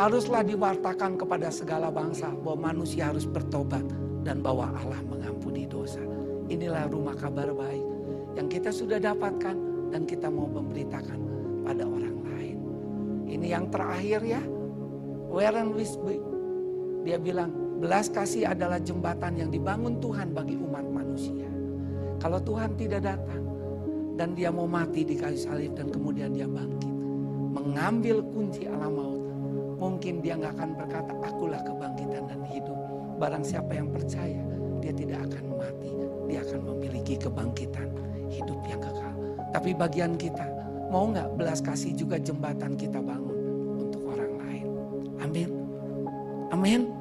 haruslah 0.01 0.41
diwartakan 0.41 1.21
kepada 1.21 1.53
segala 1.53 1.93
bangsa 1.93 2.33
bahwa 2.41 2.73
manusia 2.73 3.13
harus 3.13 3.29
bertobat 3.29 3.85
dan 4.25 4.41
bahwa 4.41 4.73
Allah 4.73 5.05
mengampuni 5.05 5.69
dosa. 5.69 6.01
Inilah 6.49 6.89
rumah 6.89 7.15
kabar 7.15 7.53
baik 7.53 7.85
yang 8.41 8.49
kita 8.49 8.73
sudah 8.73 8.97
dapatkan 8.97 9.55
dan 9.93 10.03
kita 10.09 10.33
mau 10.33 10.49
memberitakan 10.49 11.21
pada 11.63 11.85
orang 11.85 12.17
lain. 12.25 12.59
Ini 13.29 13.47
yang 13.53 13.69
terakhir 13.69 14.25
ya. 14.25 14.43
Warren 15.31 15.79
Wisby. 15.79 16.30
Dia 17.03 17.17
bilang 17.17 17.81
belas 17.81 18.13
kasih 18.13 18.53
adalah 18.53 18.77
jembatan 18.81 19.41
yang 19.41 19.51
dibangun 19.53 19.99
Tuhan 19.99 20.37
bagi 20.37 20.57
umat 20.61 20.85
manusia. 20.85 21.49
Kalau 22.21 22.37
Tuhan 22.41 22.77
tidak 22.77 23.09
datang 23.09 23.45
dan 24.21 24.37
dia 24.37 24.53
mau 24.53 24.69
mati 24.69 25.05
di 25.05 25.17
kayu 25.17 25.37
salib 25.37 25.73
dan 25.73 25.89
kemudian 25.89 26.37
dia 26.37 26.45
bangkit. 26.45 26.93
Mengambil 27.51 28.21
kunci 28.31 28.69
alam 28.69 28.93
maut. 28.93 29.25
Mungkin 29.81 30.21
dia 30.21 30.37
nggak 30.37 30.61
akan 30.61 30.71
berkata 30.77 31.13
akulah 31.25 31.61
kebangkitan 31.65 32.29
dan 32.29 32.41
hidup. 32.53 32.77
Barang 33.17 33.41
siapa 33.41 33.73
yang 33.73 33.89
percaya 33.89 34.45
dia 34.85 34.93
tidak 34.93 35.25
akan 35.33 35.45
mati. 35.57 35.91
Dia 36.29 36.45
akan 36.45 36.61
memiliki 36.69 37.17
kebangkitan 37.17 37.89
hidup 38.29 38.61
yang 38.69 38.81
kekal. 38.85 39.15
Tapi 39.51 39.75
bagian 39.75 40.15
kita 40.21 40.61
Mau 40.91 41.07
nggak 41.07 41.39
belas 41.39 41.63
kasih 41.63 41.95
juga 41.95 42.19
jembatan 42.19 42.75
kita 42.75 42.99
bangun 42.99 43.30
Amin. 46.61 46.93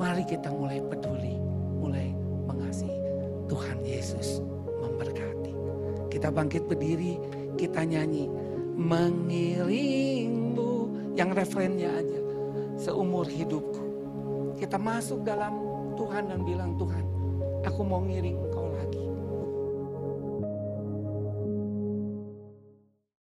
Mari 0.00 0.24
kita 0.24 0.48
mulai 0.48 0.80
peduli, 0.88 1.36
mulai 1.76 2.16
mengasihi. 2.48 2.96
Tuhan 3.44 3.76
Yesus 3.84 4.40
memberkati. 4.80 5.52
Kita 6.08 6.32
bangkit 6.32 6.64
berdiri, 6.64 7.20
kita 7.60 7.84
nyanyi. 7.84 8.24
Mengiringmu, 8.80 10.72
yang 11.12 11.36
referennya 11.36 11.92
aja. 11.92 12.20
Seumur 12.80 13.28
hidupku. 13.28 13.84
Kita 14.56 14.80
masuk 14.80 15.28
dalam 15.28 15.60
Tuhan 16.00 16.32
dan 16.32 16.40
bilang 16.48 16.80
Tuhan, 16.80 17.04
aku 17.68 17.84
mau 17.84 18.00
ngiring 18.00 18.48
engkau 18.48 18.63